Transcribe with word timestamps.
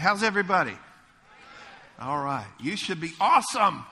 How's 0.00 0.22
everybody? 0.22 0.72
All 2.00 2.24
right. 2.24 2.46
You 2.58 2.74
should 2.74 3.02
be 3.02 3.12
awesome. 3.20 3.84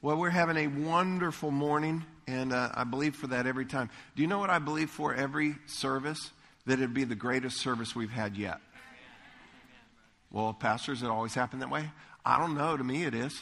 Well, 0.00 0.16
we're 0.16 0.30
having 0.30 0.56
a 0.56 0.68
wonderful 0.68 1.50
morning, 1.50 2.04
and 2.28 2.52
uh, 2.52 2.70
I 2.72 2.84
believe 2.84 3.16
for 3.16 3.26
that 3.26 3.48
every 3.48 3.66
time. 3.66 3.90
Do 4.14 4.22
you 4.22 4.28
know 4.28 4.38
what 4.38 4.50
I 4.50 4.60
believe 4.60 4.88
for 4.88 5.16
every 5.16 5.56
service? 5.66 6.30
That 6.66 6.74
it'd 6.74 6.94
be 6.94 7.02
the 7.02 7.16
greatest 7.16 7.58
service 7.58 7.92
we've 7.96 8.08
had 8.08 8.36
yet. 8.36 8.60
Well, 10.30 10.54
pastors, 10.54 11.02
it 11.02 11.08
always 11.08 11.34
happened 11.34 11.62
that 11.62 11.70
way. 11.70 11.90
I 12.24 12.38
don't 12.38 12.54
know. 12.54 12.76
To 12.76 12.84
me, 12.84 13.02
it 13.02 13.14
is. 13.14 13.32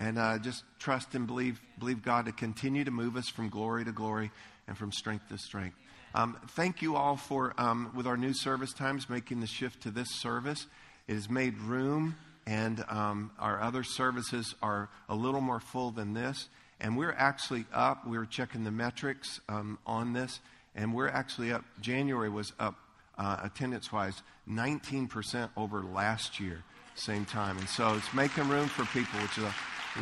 And 0.00 0.18
uh, 0.18 0.38
just 0.40 0.64
trust 0.80 1.14
and 1.14 1.28
believe, 1.28 1.60
believe 1.78 2.02
God 2.02 2.26
to 2.26 2.32
continue 2.32 2.82
to 2.82 2.90
move 2.90 3.16
us 3.16 3.28
from 3.28 3.48
glory 3.48 3.84
to 3.84 3.92
glory 3.92 4.32
and 4.66 4.76
from 4.76 4.90
strength 4.90 5.28
to 5.28 5.38
strength. 5.38 5.76
Um, 6.16 6.38
thank 6.52 6.80
you 6.80 6.96
all 6.96 7.18
for, 7.18 7.52
um, 7.58 7.92
with 7.94 8.06
our 8.06 8.16
new 8.16 8.32
service 8.32 8.72
times, 8.72 9.10
making 9.10 9.40
the 9.40 9.46
shift 9.46 9.82
to 9.82 9.90
this 9.90 10.10
service. 10.10 10.66
It 11.06 11.12
has 11.12 11.28
made 11.28 11.58
room, 11.58 12.16
and 12.46 12.82
um, 12.88 13.30
our 13.38 13.60
other 13.60 13.84
services 13.84 14.54
are 14.62 14.88
a 15.10 15.14
little 15.14 15.42
more 15.42 15.60
full 15.60 15.90
than 15.90 16.14
this. 16.14 16.48
And 16.80 16.96
we're 16.96 17.12
actually 17.12 17.66
up. 17.70 18.06
We 18.06 18.16
were 18.16 18.24
checking 18.24 18.64
the 18.64 18.70
metrics 18.70 19.42
um, 19.50 19.78
on 19.86 20.14
this, 20.14 20.40
and 20.74 20.94
we're 20.94 21.08
actually 21.08 21.52
up. 21.52 21.66
January 21.82 22.30
was 22.30 22.54
up 22.58 22.76
uh, 23.18 23.40
attendance 23.42 23.92
wise 23.92 24.22
19% 24.48 25.50
over 25.54 25.82
last 25.82 26.40
year, 26.40 26.62
same 26.94 27.26
time. 27.26 27.58
And 27.58 27.68
so 27.68 27.94
it's 27.94 28.14
making 28.14 28.48
room 28.48 28.68
for 28.68 28.86
people, 28.86 29.20
which 29.20 29.36
is 29.36 29.44
a 29.44 29.54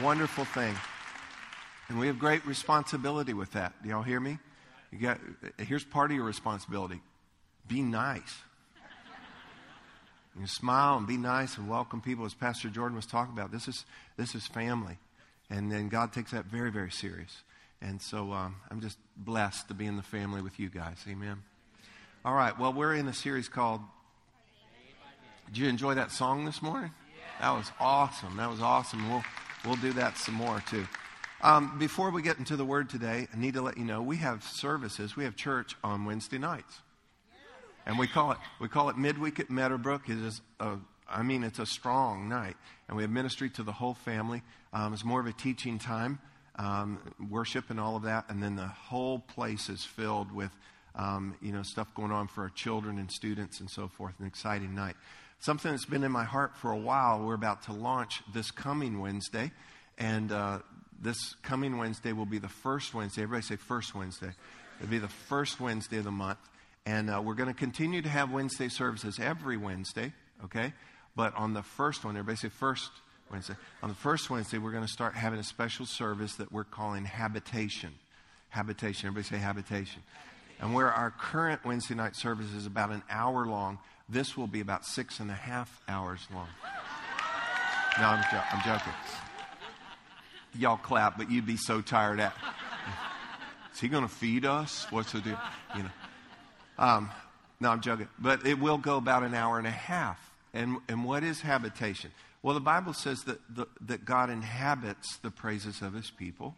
Wonderful 0.02 0.44
thing. 0.44 0.74
And 1.88 2.00
we 2.00 2.08
have 2.08 2.19
great 2.19 2.44
responsibility 2.44 3.33
with 3.33 3.52
that. 3.52 3.80
Do 3.83 3.88
y'all 3.88 4.02
hear 4.02 4.19
me? 4.19 4.38
You 4.94 5.00
got, 5.00 5.18
here's 5.58 5.82
part 5.82 6.12
of 6.12 6.16
your 6.16 6.24
responsibility 6.24 7.00
be 7.66 7.82
nice. 7.82 8.42
You 10.38 10.46
smile 10.46 10.98
and 10.98 11.06
be 11.06 11.16
nice 11.16 11.58
and 11.58 11.68
welcome 11.68 12.00
people, 12.00 12.24
as 12.24 12.34
Pastor 12.34 12.69
Jordan 12.69 12.96
was 12.96 13.06
talking 13.06 13.32
about. 13.32 13.52
This 13.52 13.69
is, 13.69 13.84
this 14.16 14.34
is 14.34 14.46
family. 14.46 14.98
And 15.48 15.70
then 15.70 15.88
God 15.88 16.12
takes 16.12 16.32
that 16.32 16.46
very, 16.46 16.72
very 16.72 16.91
serious. 16.91 17.42
And 17.80 18.02
so 18.02 18.32
um, 18.32 18.56
I'm 18.70 18.80
just 18.80 18.98
blessed 19.16 19.69
to 19.69 19.74
be 19.74 19.86
in 19.86 19.96
the 19.96 20.02
family 20.02 20.42
with 20.42 20.58
you 20.58 20.69
guys. 20.69 20.97
Amen. 21.08 21.42
All 22.24 22.34
right. 22.34 22.58
Well, 22.58 22.72
we're 22.72 22.94
in 22.94 23.06
a 23.06 23.14
series 23.14 23.48
called. 23.48 23.80
Did 25.47 25.58
you 25.58 25.69
enjoy 25.69 25.94
that 25.94 26.10
song 26.10 26.44
this 26.44 26.60
morning? 26.60 26.91
That 27.41 27.50
was 27.50 27.70
awesome. 27.78 28.36
That 28.36 28.50
was 28.50 28.60
awesome. 28.60 29.08
We'll 29.08 29.24
We'll 29.64 29.76
do 29.76 29.94
that 29.94 30.19
some 30.19 30.34
more 30.34 30.62
too. 30.69 30.86
Um, 31.42 31.78
before 31.78 32.10
we 32.10 32.22
get 32.22 32.38
into 32.38 32.56
the 32.56 32.64
word 32.64 32.88
today, 32.88 33.28
I 33.32 33.36
need 33.36 33.54
to 33.54 33.62
let 33.62 33.77
you 33.77 33.84
know 33.84 34.00
we 34.00 34.16
have 34.18 34.42
services. 34.44 35.16
We 35.16 35.24
have 35.24 35.36
church 35.36 35.76
on 35.84 36.04
Wednesday 36.04 36.38
nights, 36.38 36.80
and 37.86 37.98
we 37.98 38.06
call 38.06 38.32
it 38.32 38.38
we 38.60 38.68
call 38.68 38.88
it 38.88 38.96
midweek 38.96 39.41
at 39.41 39.50
Meadowbrook. 39.50 40.08
It 40.08 40.18
is 40.18 40.41
a 40.60 40.78
I 41.08 41.22
mean, 41.22 41.44
it's 41.44 41.58
a 41.58 41.66
strong 41.66 42.28
night, 42.28 42.56
and 42.88 42.96
we 42.96 43.02
have 43.02 43.10
ministry 43.10 43.50
to 43.50 43.62
the 43.62 43.72
whole 43.72 43.94
family. 43.94 44.42
Um, 44.72 44.94
it's 44.94 45.04
more 45.04 45.20
of 45.20 45.26
a 45.26 45.32
teaching 45.32 45.78
time, 45.78 46.18
um, 46.56 46.98
worship, 47.30 47.69
and 47.69 47.78
all 47.78 47.96
of 47.96 48.04
that, 48.04 48.24
and 48.30 48.42
then 48.42 48.56
the 48.56 48.66
whole 48.66 49.19
place 49.19 49.69
is 49.69 49.84
filled 49.84 50.32
with 50.32 50.50
um, 50.94 51.34
you 51.42 51.52
know 51.52 51.62
stuff 51.62 51.92
going 51.94 52.12
on 52.12 52.28
for 52.28 52.42
our 52.42 52.50
children 52.50 52.98
and 52.98 53.10
students 53.10 53.60
and 53.60 53.69
so 53.69 53.88
forth. 53.88 54.14
An 54.19 54.26
exciting 54.26 54.74
night. 54.74 54.96
Something 55.41 55.72
that's 55.72 55.84
been 55.84 56.04
in 56.04 56.12
my 56.12 56.24
heart 56.24 56.56
for 56.56 56.70
a 56.70 56.78
while. 56.78 57.22
We're 57.22 57.34
about 57.34 57.64
to 57.64 57.72
launch 57.72 58.22
this 58.32 58.50
coming 58.50 59.00
Wednesday. 59.00 59.52
And 59.98 60.32
uh, 60.32 60.60
this 61.05 61.36
coming 61.42 61.77
Wednesday 61.77 62.12
will 62.12 62.27
be 62.27 62.38
the 62.38 62.48
first 62.48 62.94
Wednesday. 62.94 63.22
Everybody 63.22 63.47
say 63.47 63.56
first 63.56 63.94
Wednesday. 63.94 64.30
It'll 64.80 64.91
be 64.91 64.98
the 64.98 65.06
first 65.06 65.60
Wednesday 65.60 65.98
of 65.98 66.05
the 66.05 66.10
month. 66.10 66.38
And 66.86 67.10
uh, 67.10 67.20
we're 67.22 67.34
going 67.34 67.48
to 67.48 67.55
continue 67.55 68.02
to 68.02 68.08
have 68.08 68.30
Wednesday 68.30 68.69
services 68.69 69.19
every 69.20 69.56
Wednesday, 69.56 70.12
okay? 70.44 70.72
But 71.14 71.34
on 71.36 71.55
the 71.55 71.62
first 71.62 72.05
one, 72.05 72.16
everybody 72.16 72.36
say 72.36 72.48
first 72.48 72.91
Wednesday. 73.30 73.55
On 73.82 73.88
the 73.91 73.94
first 73.94 74.30
Wednesday, 74.30 74.58
we're 74.58 74.72
going 74.72 74.84
to 74.84 74.92
start 74.92 75.14
having 75.14 75.38
a 75.38 75.44
special 75.44 75.86
service 75.86 76.34
that 76.36 76.50
we're 76.50 76.65
calling 76.65 77.04
Habitation. 77.04 77.92
Habitation. 78.48 79.06
Everybody 79.06 79.28
say 79.28 79.38
Habitation. 79.38 80.03
And 80.60 80.75
where 80.75 80.91
our 80.91 81.10
current 81.10 81.65
Wednesday 81.65 81.94
night 81.94 82.16
service 82.16 82.53
is 82.53 82.66
about 82.66 82.91
an 82.91 83.03
hour 83.10 83.47
long, 83.47 83.78
this 84.09 84.36
will 84.36 84.47
be 84.47 84.60
about 84.60 84.86
six 84.86 85.21
and 85.21 85.31
a 85.31 85.34
half 85.34 85.82
hours 85.86 86.26
long. 86.32 86.48
No, 87.98 88.06
I'm, 88.06 88.25
jo- 88.31 88.42
I'm 88.53 88.62
joking. 88.65 88.92
Y'all 90.59 90.76
clap, 90.76 91.19
but 91.19 91.31
you'd 91.31 91.47
be 91.47 91.56
so 91.56 91.81
tired 91.81 92.20
at. 92.20 92.34
Is 93.72 93.81
he 93.81 93.88
going 93.88 94.06
to 94.06 94.15
feed 94.15 94.44
us? 94.44 94.87
What's 94.91 95.12
the 95.12 95.20
deal? 95.20 95.38
You 95.76 95.82
know. 95.82 95.91
Um, 96.78 97.10
no, 97.60 97.70
I'm 97.70 97.81
joking. 97.81 98.09
But 98.19 98.47
it 98.47 98.59
will 98.59 98.78
go 98.78 98.97
about 98.97 99.22
an 99.22 99.34
hour 99.34 99.59
and 99.59 99.66
a 99.66 99.72
half. 99.72 100.31
And, 100.53 100.78
and 100.88 101.04
what 101.04 101.25
is 101.25 101.41
habitation? 101.41 102.12
Well, 102.42 102.54
the 102.54 102.60
Bible 102.60 102.92
says 102.92 103.25
that, 103.25 103.41
the, 103.54 103.66
that 103.87 104.04
God 104.04 104.31
inhabits 104.31 105.16
the 105.16 105.31
praises 105.31 105.82
of 105.82 105.94
his 105.94 106.10
people. 106.10 106.54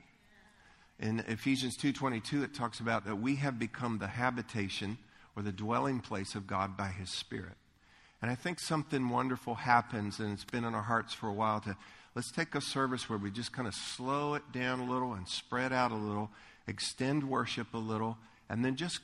In 0.99 1.21
Ephesians 1.21 1.77
2.22, 1.77 2.43
it 2.43 2.55
talks 2.55 2.81
about 2.81 3.05
that 3.07 3.17
we 3.17 3.37
have 3.37 3.59
become 3.59 3.99
the 3.99 4.07
habitation 4.07 4.99
or 5.37 5.43
the 5.43 5.53
dwelling 5.53 6.01
place 6.01 6.35
of 6.35 6.47
God 6.47 6.77
by 6.77 6.89
His 6.89 7.11
Spirit. 7.11 7.57
And 8.23 8.31
I 8.31 8.35
think 8.35 8.59
something 8.59 9.11
wonderful 9.11 9.55
happens, 9.55 10.19
and 10.19 10.33
it's 10.33 10.45
been 10.45 10.65
in 10.65 10.75
our 10.75 10.83
hearts 10.83 11.13
for 11.13 11.29
a 11.29 11.33
while 11.33 11.61
to 11.61 11.77
let's 12.17 12.33
take 12.33 12.55
a 12.55 12.61
service 12.63 13.11
where 13.11 13.19
we 13.19 13.31
just 13.31 13.53
kind 13.53 13.69
of 13.69 13.75
slow 13.75 14.35
it 14.35 14.43
down 14.51 14.81
a 14.81 14.91
little 14.91 15.13
and 15.13 15.29
spread 15.29 15.71
out 15.71 15.93
a 15.93 15.95
little, 15.95 16.31
extend 16.67 17.23
worship 17.23 17.75
a 17.75 17.79
little, 17.79 18.17
and 18.49 18.65
then 18.65 18.75
just 18.75 19.01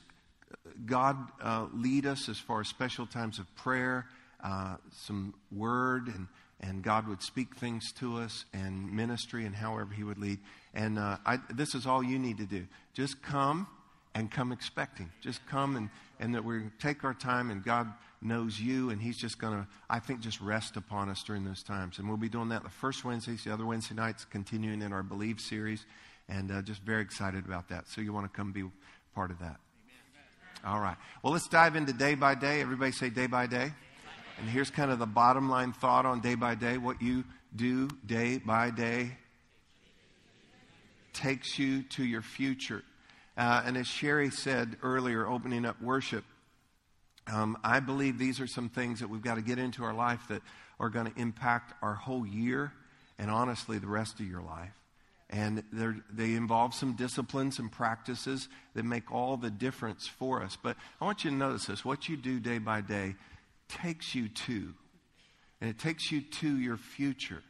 uh, 0.51 0.71
God 0.87 1.15
uh, 1.39 1.67
lead 1.71 2.07
us 2.07 2.27
as 2.27 2.39
far 2.39 2.61
as 2.61 2.67
special 2.67 3.05
times 3.05 3.37
of 3.37 3.55
prayer, 3.55 4.07
uh, 4.43 4.77
some 4.91 5.35
word, 5.51 6.07
and, 6.07 6.27
and 6.59 6.81
God 6.81 7.07
would 7.07 7.21
speak 7.21 7.55
things 7.55 7.91
to 7.99 8.17
us, 8.17 8.45
and 8.51 8.91
ministry, 8.91 9.45
and 9.45 9.55
however 9.55 9.93
He 9.93 10.03
would 10.03 10.17
lead. 10.17 10.39
And 10.73 10.97
uh, 10.97 11.17
I, 11.23 11.37
this 11.53 11.75
is 11.75 11.85
all 11.85 12.03
you 12.03 12.17
need 12.17 12.39
to 12.39 12.47
do. 12.47 12.65
Just 12.95 13.21
come 13.21 13.67
and 14.15 14.29
come 14.29 14.51
expecting. 14.51 15.11
Just 15.21 15.45
come 15.47 15.75
and, 15.75 15.89
and 16.19 16.35
that 16.35 16.43
we 16.43 16.63
take 16.79 17.03
our 17.03 17.13
time 17.13 17.49
and 17.49 17.63
God 17.63 17.91
knows 18.21 18.59
you 18.59 18.89
and 18.89 19.01
He's 19.01 19.17
just 19.17 19.39
going 19.39 19.53
to, 19.53 19.67
I 19.89 19.99
think, 19.99 20.21
just 20.21 20.39
rest 20.39 20.77
upon 20.77 21.09
us 21.09 21.23
during 21.23 21.43
those 21.43 21.63
times. 21.63 21.99
And 21.99 22.07
we'll 22.07 22.17
be 22.17 22.29
doing 22.29 22.49
that 22.49 22.63
the 22.63 22.69
first 22.69 23.03
Wednesdays, 23.03 23.43
the 23.43 23.53
other 23.53 23.65
Wednesday 23.65 23.95
nights, 23.95 24.25
continuing 24.25 24.81
in 24.81 24.93
our 24.93 25.03
Believe 25.03 25.39
series. 25.39 25.85
And 26.29 26.51
uh, 26.51 26.61
just 26.61 26.81
very 26.81 27.01
excited 27.01 27.45
about 27.45 27.69
that. 27.69 27.89
So 27.89 28.01
you 28.01 28.13
want 28.13 28.31
to 28.31 28.35
come 28.35 28.51
be 28.51 28.63
part 29.13 29.31
of 29.31 29.39
that. 29.39 29.57
All 30.65 30.79
right. 30.79 30.95
Well, 31.21 31.33
let's 31.33 31.49
dive 31.49 31.75
into 31.75 31.91
day 31.91 32.15
by 32.15 32.35
day. 32.35 32.61
Everybody 32.61 32.93
say 32.93 33.09
day 33.09 33.27
by 33.27 33.47
day. 33.47 33.73
And 34.39 34.49
here's 34.49 34.69
kind 34.69 34.91
of 34.91 34.99
the 34.99 35.05
bottom 35.05 35.49
line 35.49 35.73
thought 35.73 36.05
on 36.05 36.21
day 36.21 36.35
by 36.35 36.55
day. 36.55 36.77
What 36.77 37.01
you 37.01 37.25
do 37.55 37.89
day 38.05 38.37
by 38.37 38.69
day 38.69 39.17
takes 41.11 41.59
you 41.59 41.83
to 41.83 42.03
your 42.03 42.21
future. 42.21 42.83
Uh, 43.35 43.63
and 43.65 43.77
as 43.77 43.87
Sherry 43.87 44.29
said 44.29 44.77
earlier, 44.83 45.27
opening 45.27 45.65
up 45.65 45.81
worship, 45.81 46.23
um, 47.27 47.57
I 47.63 47.79
believe 47.79 48.17
these 48.17 48.39
are 48.39 48.47
some 48.47 48.69
things 48.69 48.99
that 48.99 49.09
we've 49.09 49.21
got 49.21 49.35
to 49.35 49.41
get 49.41 49.57
into 49.57 49.83
our 49.83 49.93
life 49.93 50.21
that 50.29 50.41
are 50.79 50.89
going 50.89 51.11
to 51.11 51.19
impact 51.19 51.73
our 51.81 51.93
whole 51.93 52.25
year 52.25 52.73
and 53.17 53.31
honestly 53.31 53.79
the 53.79 53.87
rest 53.87 54.19
of 54.19 54.27
your 54.27 54.41
life. 54.41 54.73
And 55.29 55.63
they 55.71 56.35
involve 56.35 56.75
some 56.75 56.93
disciplines 56.93 57.57
and 57.57 57.71
practices 57.71 58.49
that 58.75 58.85
make 58.85 59.11
all 59.11 59.35
the 59.35 59.49
difference 59.49 60.05
for 60.05 60.43
us. 60.43 60.57
But 60.61 60.77
I 61.01 61.05
want 61.05 61.23
you 61.23 61.31
to 61.31 61.35
notice 61.35 61.65
this 61.65 61.83
what 61.83 62.07
you 62.07 62.17
do 62.17 62.39
day 62.39 62.59
by 62.59 62.81
day 62.81 63.15
takes 63.67 64.13
you 64.13 64.27
to, 64.27 64.73
and 65.59 65.69
it 65.71 65.79
takes 65.79 66.11
you 66.11 66.21
to 66.21 66.59
your 66.59 66.77
future. 66.77 67.41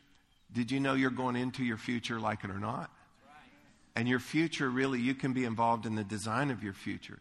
Did 0.54 0.72
you 0.72 0.80
know 0.80 0.94
you're 0.94 1.10
going 1.10 1.36
into 1.36 1.64
your 1.64 1.78
future 1.78 2.22
like 2.22 2.46
it 2.46 2.52
or 2.52 2.60
not? 2.60 2.90
And 3.96 4.08
your 4.08 4.20
future, 4.20 4.70
really, 4.70 5.00
you 5.00 5.14
can 5.14 5.34
be 5.34 5.46
involved 5.46 5.86
in 5.86 5.96
the 5.96 6.04
design 6.04 6.50
of 6.50 6.64
your 6.64 6.74
future. 6.74 7.20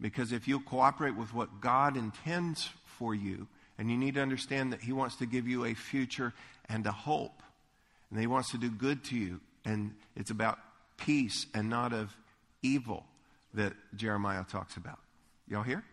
Because 0.00 0.32
if 0.32 0.48
you 0.48 0.60
cooperate 0.60 1.16
with 1.16 1.32
what 1.32 1.60
God 1.60 1.96
intends 1.96 2.70
for 2.98 3.14
you, 3.14 3.46
and 3.78 3.90
you 3.90 3.96
need 3.96 4.14
to 4.14 4.20
understand 4.20 4.72
that 4.72 4.80
He 4.80 4.92
wants 4.92 5.16
to 5.16 5.26
give 5.26 5.46
you 5.46 5.64
a 5.64 5.74
future 5.74 6.32
and 6.68 6.84
a 6.86 6.92
hope, 6.92 7.42
and 8.10 8.18
He 8.18 8.26
wants 8.26 8.50
to 8.50 8.58
do 8.58 8.70
good 8.70 9.04
to 9.04 9.16
you, 9.16 9.40
and 9.64 9.94
it's 10.16 10.30
about 10.30 10.58
peace 10.96 11.46
and 11.54 11.70
not 11.70 11.92
of 11.92 12.16
evil 12.62 13.04
that 13.54 13.72
Jeremiah 13.96 14.44
talks 14.44 14.76
about. 14.76 14.98
Y'all 15.48 15.62
hear? 15.62 15.84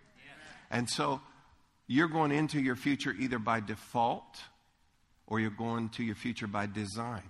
And 0.72 0.90
so 0.90 1.22
you're 1.88 2.08
going 2.08 2.32
into 2.32 2.60
your 2.60 2.76
future 2.76 3.16
either 3.18 3.40
by 3.40 3.60
default 3.60 4.42
or 5.28 5.40
you're 5.40 5.52
going 5.52 5.90
to 5.90 6.04
your 6.04 6.16
future 6.16 6.48
by 6.48 6.66
design. 6.66 7.24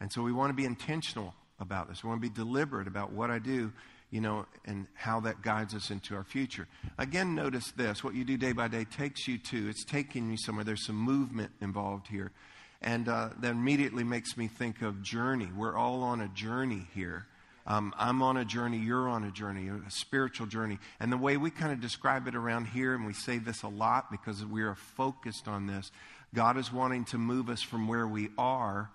And 0.00 0.12
so 0.12 0.22
we 0.22 0.32
want 0.32 0.50
to 0.50 0.54
be 0.54 0.64
intentional 0.64 1.34
about 1.60 1.88
this. 1.88 2.02
We 2.02 2.08
want 2.08 2.22
to 2.22 2.28
be 2.28 2.34
deliberate 2.34 2.86
about 2.86 3.12
what 3.12 3.30
I 3.30 3.38
do, 3.38 3.72
you 4.10 4.20
know, 4.20 4.46
and 4.64 4.86
how 4.94 5.20
that 5.20 5.42
guides 5.42 5.74
us 5.74 5.90
into 5.90 6.14
our 6.14 6.24
future. 6.24 6.66
Again, 6.98 7.34
notice 7.34 7.72
this 7.76 8.02
what 8.02 8.14
you 8.14 8.24
do 8.24 8.36
day 8.36 8.52
by 8.52 8.68
day 8.68 8.84
takes 8.84 9.26
you 9.26 9.38
to, 9.38 9.68
it's 9.68 9.84
taking 9.84 10.30
you 10.30 10.36
somewhere. 10.36 10.64
There's 10.64 10.86
some 10.86 10.96
movement 10.96 11.50
involved 11.60 12.08
here. 12.08 12.32
And 12.80 13.08
uh, 13.08 13.30
that 13.40 13.50
immediately 13.50 14.04
makes 14.04 14.36
me 14.36 14.46
think 14.46 14.82
of 14.82 15.02
journey. 15.02 15.48
We're 15.56 15.76
all 15.76 16.02
on 16.02 16.20
a 16.20 16.28
journey 16.28 16.86
here. 16.94 17.26
Um, 17.66 17.92
I'm 17.98 18.22
on 18.22 18.38
a 18.38 18.46
journey, 18.46 18.78
you're 18.78 19.08
on 19.10 19.24
a 19.24 19.30
journey, 19.30 19.68
a 19.68 19.90
spiritual 19.90 20.46
journey. 20.46 20.78
And 21.00 21.12
the 21.12 21.18
way 21.18 21.36
we 21.36 21.50
kind 21.50 21.70
of 21.70 21.80
describe 21.80 22.26
it 22.26 22.34
around 22.34 22.64
here, 22.68 22.94
and 22.94 23.04
we 23.04 23.12
say 23.12 23.36
this 23.36 23.62
a 23.62 23.68
lot 23.68 24.10
because 24.10 24.42
we 24.42 24.62
are 24.62 24.74
focused 24.74 25.46
on 25.46 25.66
this, 25.66 25.90
God 26.34 26.56
is 26.56 26.72
wanting 26.72 27.04
to 27.06 27.18
move 27.18 27.50
us 27.50 27.60
from 27.60 27.86
where 27.86 28.06
we 28.06 28.30
are 28.38 28.90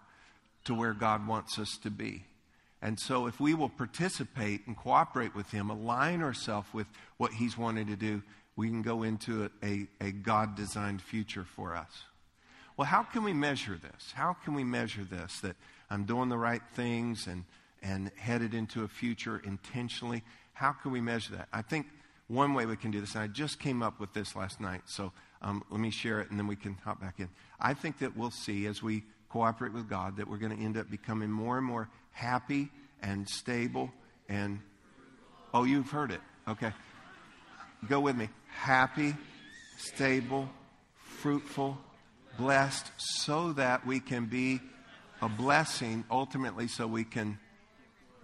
to 0.66 0.74
where 0.74 0.94
God 0.94 1.28
wants 1.28 1.60
us 1.60 1.78
to 1.84 1.92
be. 1.92 2.24
And 2.84 3.00
so, 3.00 3.28
if 3.28 3.40
we 3.40 3.54
will 3.54 3.70
participate 3.70 4.68
and 4.68 4.76
cooperate 4.76 5.34
with 5.34 5.50
Him, 5.52 5.70
align 5.70 6.22
ourselves 6.22 6.68
with 6.74 6.86
what 7.16 7.32
He's 7.32 7.58
wanting 7.58 7.88
to 7.88 7.96
do, 7.96 8.22
we 8.58 8.68
can 8.68 8.82
go 8.82 9.04
into 9.04 9.50
a, 9.64 9.66
a, 9.66 9.88
a 10.02 10.12
God 10.12 10.56
designed 10.56 11.02
future 11.02 11.46
for 11.46 11.78
us. 11.78 12.04
Well, 12.76 12.86
how 12.86 13.04
can 13.04 13.24
we 13.24 13.32
measure 13.32 13.80
this? 13.82 14.12
How 14.14 14.34
can 14.34 14.54
we 14.54 14.66
measure 14.66 15.06
this? 15.06 15.40
That 15.40 15.56
I'm 15.90 16.04
doing 16.04 16.28
the 16.28 16.38
right 16.38 16.62
things 16.74 17.26
and, 17.26 17.46
and 17.82 18.12
headed 18.18 18.54
into 18.54 18.84
a 18.84 18.90
future 18.90 19.42
intentionally. 19.46 20.22
How 20.52 20.74
can 20.74 20.92
we 20.92 21.00
measure 21.00 21.38
that? 21.38 21.48
I 21.54 21.62
think 21.62 21.88
one 22.28 22.54
way 22.54 22.66
we 22.66 22.76
can 22.76 22.92
do 22.92 23.00
this, 23.00 23.16
and 23.16 23.24
I 23.24 23.28
just 23.28 23.62
came 23.62 23.82
up 23.82 23.98
with 24.02 24.14
this 24.14 24.36
last 24.36 24.60
night, 24.60 24.82
so 24.88 25.14
um, 25.42 25.64
let 25.70 25.80
me 25.80 25.90
share 25.90 26.20
it 26.20 26.30
and 26.32 26.38
then 26.38 26.48
we 26.48 26.58
can 26.58 26.78
hop 26.84 27.00
back 27.00 27.20
in. 27.20 27.30
I 27.62 27.76
think 27.76 28.00
that 28.00 28.18
we'll 28.18 28.32
see 28.32 28.66
as 28.66 28.84
we 28.84 29.04
cooperate 29.30 29.74
with 29.74 29.90
God 29.90 30.18
that 30.18 30.28
we're 30.28 30.38
going 30.38 30.56
to 30.56 30.64
end 30.64 30.78
up 30.78 30.92
becoming 30.92 31.32
more 31.32 31.58
and 31.58 31.66
more 31.66 31.90
happy 32.14 32.70
and 33.02 33.28
stable 33.28 33.92
and. 34.30 34.60
Oh, 35.54 35.66
you've 35.66 35.92
heard 35.92 36.12
it. 36.12 36.22
Okay. 36.48 36.72
Go 37.88 38.00
with 38.00 38.16
me. 38.16 38.30
Happy, 38.48 39.14
stable, 39.78 40.50
fruitful, 40.96 41.78
blessed, 42.38 42.88
so 42.98 43.54
that 43.54 43.86
we 43.86 44.00
can 44.00 44.26
be 44.26 44.62
a 45.22 45.30
blessing 45.30 46.04
ultimately, 46.10 46.68
so 46.68 46.88
we 46.88 47.04
can 47.04 47.38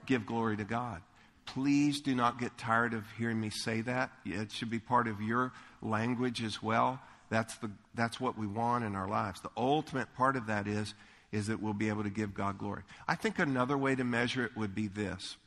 give 0.05 0.25
glory 0.25 0.57
to 0.57 0.63
God. 0.63 1.01
Please 1.45 2.01
do 2.01 2.15
not 2.15 2.39
get 2.39 2.57
tired 2.57 2.93
of 2.93 3.03
hearing 3.17 3.39
me 3.39 3.49
say 3.49 3.81
that. 3.81 4.11
It 4.25 4.51
should 4.51 4.69
be 4.69 4.79
part 4.79 5.07
of 5.07 5.21
your 5.21 5.51
language 5.81 6.43
as 6.43 6.61
well. 6.61 6.99
That's, 7.29 7.55
the, 7.57 7.69
that's 7.95 8.19
what 8.19 8.37
we 8.37 8.47
want 8.47 8.85
in 8.85 8.95
our 8.95 9.07
lives. 9.07 9.41
The 9.41 9.51
ultimate 9.55 10.13
part 10.15 10.35
of 10.35 10.47
that 10.47 10.67
is, 10.67 10.93
is 11.31 11.47
that 11.47 11.61
we'll 11.61 11.73
be 11.73 11.89
able 11.89 12.03
to 12.03 12.09
give 12.09 12.33
God 12.33 12.57
glory. 12.57 12.81
I 13.07 13.15
think 13.15 13.39
another 13.39 13.77
way 13.77 13.95
to 13.95 14.03
measure 14.03 14.45
it 14.45 14.57
would 14.57 14.73
be 14.73 14.87
this. 14.87 15.37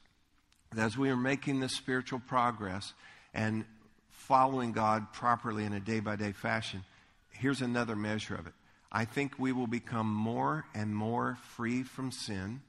As 0.77 0.97
we 0.97 1.11
are 1.11 1.17
making 1.17 1.61
this 1.61 1.75
spiritual 1.75 2.21
progress 2.21 2.95
and 3.35 3.65
following 4.11 4.73
God 4.73 5.13
properly 5.13 5.65
in 5.65 5.73
a 5.73 5.81
day 5.81 6.01
by 6.01 6.17
day 6.17 6.33
fashion, 6.33 6.85
here's 7.31 7.61
another 7.61 7.97
measure 7.97 8.35
of 8.35 8.47
it. 8.47 8.55
I 8.91 9.05
think 9.05 9.39
we 9.39 9.53
will 9.53 9.67
become 9.67 10.13
more 10.13 10.67
and 10.75 10.95
more 10.95 11.39
free 11.57 11.83
from 11.83 12.13
sin 12.13 12.61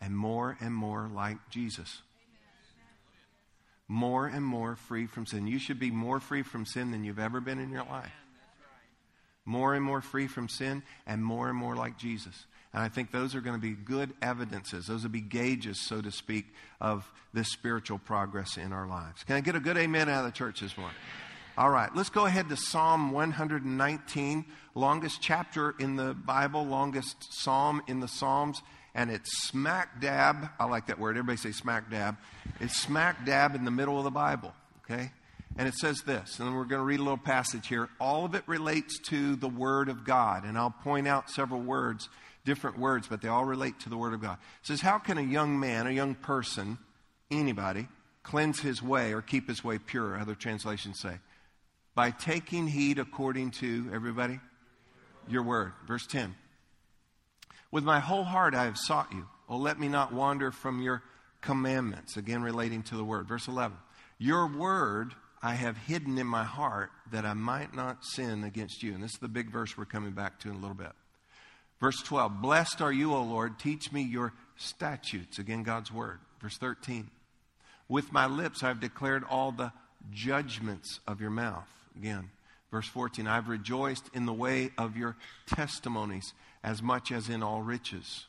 and 0.00 0.16
more 0.16 0.56
and 0.60 0.74
more 0.74 1.08
like 1.12 1.38
Jesus. 1.50 2.02
More 3.86 4.26
and 4.26 4.44
more 4.44 4.76
free 4.76 5.06
from 5.06 5.24
sin. 5.24 5.46
You 5.46 5.58
should 5.58 5.78
be 5.78 5.90
more 5.90 6.20
free 6.20 6.42
from 6.42 6.66
sin 6.66 6.90
than 6.90 7.04
you've 7.04 7.18
ever 7.18 7.40
been 7.40 7.58
in 7.58 7.70
your 7.70 7.84
life. 7.84 8.12
More 9.48 9.74
and 9.74 9.82
more 9.82 10.02
free 10.02 10.26
from 10.26 10.46
sin 10.50 10.82
and 11.06 11.24
more 11.24 11.48
and 11.48 11.56
more 11.56 11.74
like 11.74 11.96
Jesus. 11.96 12.44
And 12.74 12.82
I 12.82 12.90
think 12.90 13.10
those 13.10 13.34
are 13.34 13.40
going 13.40 13.56
to 13.56 13.60
be 13.60 13.70
good 13.70 14.12
evidences. 14.20 14.88
Those 14.88 15.04
will 15.04 15.10
be 15.10 15.22
gauges, 15.22 15.80
so 15.80 16.02
to 16.02 16.12
speak, 16.12 16.52
of 16.82 17.10
this 17.32 17.48
spiritual 17.48 17.98
progress 17.98 18.58
in 18.58 18.74
our 18.74 18.86
lives. 18.86 19.24
Can 19.24 19.36
I 19.36 19.40
get 19.40 19.56
a 19.56 19.60
good 19.60 19.78
amen 19.78 20.10
out 20.10 20.26
of 20.26 20.26
the 20.26 20.36
church 20.36 20.60
this 20.60 20.76
morning? 20.76 20.94
All 21.56 21.70
right, 21.70 21.88
let's 21.96 22.10
go 22.10 22.26
ahead 22.26 22.50
to 22.50 22.56
Psalm 22.56 23.10
119, 23.10 24.44
longest 24.74 25.22
chapter 25.22 25.74
in 25.78 25.96
the 25.96 26.12
Bible, 26.12 26.66
longest 26.66 27.16
psalm 27.30 27.80
in 27.88 28.00
the 28.00 28.06
Psalms, 28.06 28.60
and 28.94 29.10
it's 29.10 29.44
smack 29.48 29.98
dab. 29.98 30.50
I 30.60 30.66
like 30.66 30.88
that 30.88 30.98
word. 30.98 31.16
Everybody 31.16 31.38
say 31.38 31.52
smack 31.52 31.90
dab. 31.90 32.18
It's 32.60 32.76
smack 32.76 33.24
dab 33.24 33.54
in 33.54 33.64
the 33.64 33.70
middle 33.70 33.96
of 33.96 34.04
the 34.04 34.10
Bible, 34.10 34.52
okay? 34.84 35.10
And 35.58 35.66
it 35.66 35.74
says 35.74 36.02
this, 36.02 36.38
and 36.38 36.54
we're 36.54 36.64
going 36.64 36.80
to 36.80 36.84
read 36.84 37.00
a 37.00 37.02
little 37.02 37.18
passage 37.18 37.66
here. 37.66 37.88
All 38.00 38.24
of 38.24 38.36
it 38.36 38.44
relates 38.46 38.96
to 39.08 39.34
the 39.34 39.48
Word 39.48 39.88
of 39.88 40.04
God, 40.04 40.44
and 40.44 40.56
I'll 40.56 40.70
point 40.70 41.08
out 41.08 41.28
several 41.28 41.60
words, 41.60 42.08
different 42.44 42.78
words, 42.78 43.08
but 43.08 43.20
they 43.20 43.28
all 43.28 43.44
relate 43.44 43.80
to 43.80 43.88
the 43.88 43.96
Word 43.96 44.14
of 44.14 44.22
God. 44.22 44.38
It 44.60 44.68
says, 44.68 44.80
How 44.80 44.98
can 44.98 45.18
a 45.18 45.22
young 45.22 45.58
man, 45.58 45.88
a 45.88 45.90
young 45.90 46.14
person, 46.14 46.78
anybody, 47.28 47.88
cleanse 48.22 48.60
his 48.60 48.80
way 48.80 49.12
or 49.12 49.20
keep 49.20 49.48
his 49.48 49.64
way 49.64 49.78
pure? 49.78 50.16
Other 50.16 50.36
translations 50.36 51.00
say 51.00 51.18
by 51.98 52.12
taking 52.12 52.68
heed 52.68 53.00
according 53.00 53.50
to, 53.50 53.90
everybody, 53.92 54.38
your 55.28 55.42
word. 55.42 55.72
Verse 55.88 56.06
10. 56.06 56.36
With 57.72 57.82
my 57.82 57.98
whole 57.98 58.22
heart 58.22 58.54
I 58.54 58.66
have 58.66 58.78
sought 58.78 59.12
you. 59.12 59.26
Oh, 59.48 59.56
let 59.56 59.80
me 59.80 59.88
not 59.88 60.12
wander 60.12 60.52
from 60.52 60.80
your 60.80 61.02
commandments. 61.40 62.16
Again, 62.16 62.40
relating 62.40 62.84
to 62.84 62.96
the 62.96 63.02
word. 63.02 63.26
Verse 63.26 63.48
11. 63.48 63.76
Your 64.18 64.46
word 64.46 65.12
I 65.42 65.54
have 65.54 65.76
hidden 65.76 66.18
in 66.18 66.26
my 66.26 66.44
heart 66.44 66.90
that 67.12 67.24
I 67.24 67.34
might 67.34 67.74
not 67.74 68.04
sin 68.04 68.44
against 68.44 68.82
you. 68.82 68.94
And 68.94 69.02
this 69.02 69.12
is 69.12 69.18
the 69.18 69.28
big 69.28 69.50
verse 69.50 69.76
we're 69.76 69.84
coming 69.84 70.10
back 70.10 70.40
to 70.40 70.48
in 70.48 70.56
a 70.56 70.58
little 70.58 70.74
bit. 70.74 70.92
Verse 71.80 72.02
12. 72.02 72.42
Blessed 72.42 72.80
are 72.80 72.92
you, 72.92 73.14
O 73.14 73.22
Lord. 73.22 73.58
Teach 73.58 73.92
me 73.92 74.02
your 74.02 74.32
statutes. 74.56 75.38
Again, 75.38 75.62
God's 75.62 75.92
word. 75.92 76.18
Verse 76.40 76.58
13. 76.58 77.08
With 77.88 78.12
my 78.12 78.26
lips 78.26 78.62
I 78.62 78.68
have 78.68 78.80
declared 78.80 79.24
all 79.24 79.52
the 79.52 79.72
judgments 80.12 81.00
of 81.06 81.20
your 81.20 81.30
mouth. 81.30 81.68
Again, 81.96 82.30
verse 82.70 82.86
14 82.88 83.26
I've 83.26 83.48
rejoiced 83.48 84.10
in 84.14 84.26
the 84.26 84.32
way 84.32 84.70
of 84.76 84.96
your 84.96 85.16
testimonies 85.46 86.34
as 86.62 86.82
much 86.82 87.10
as 87.12 87.28
in 87.28 87.42
all 87.42 87.62
riches. 87.62 88.26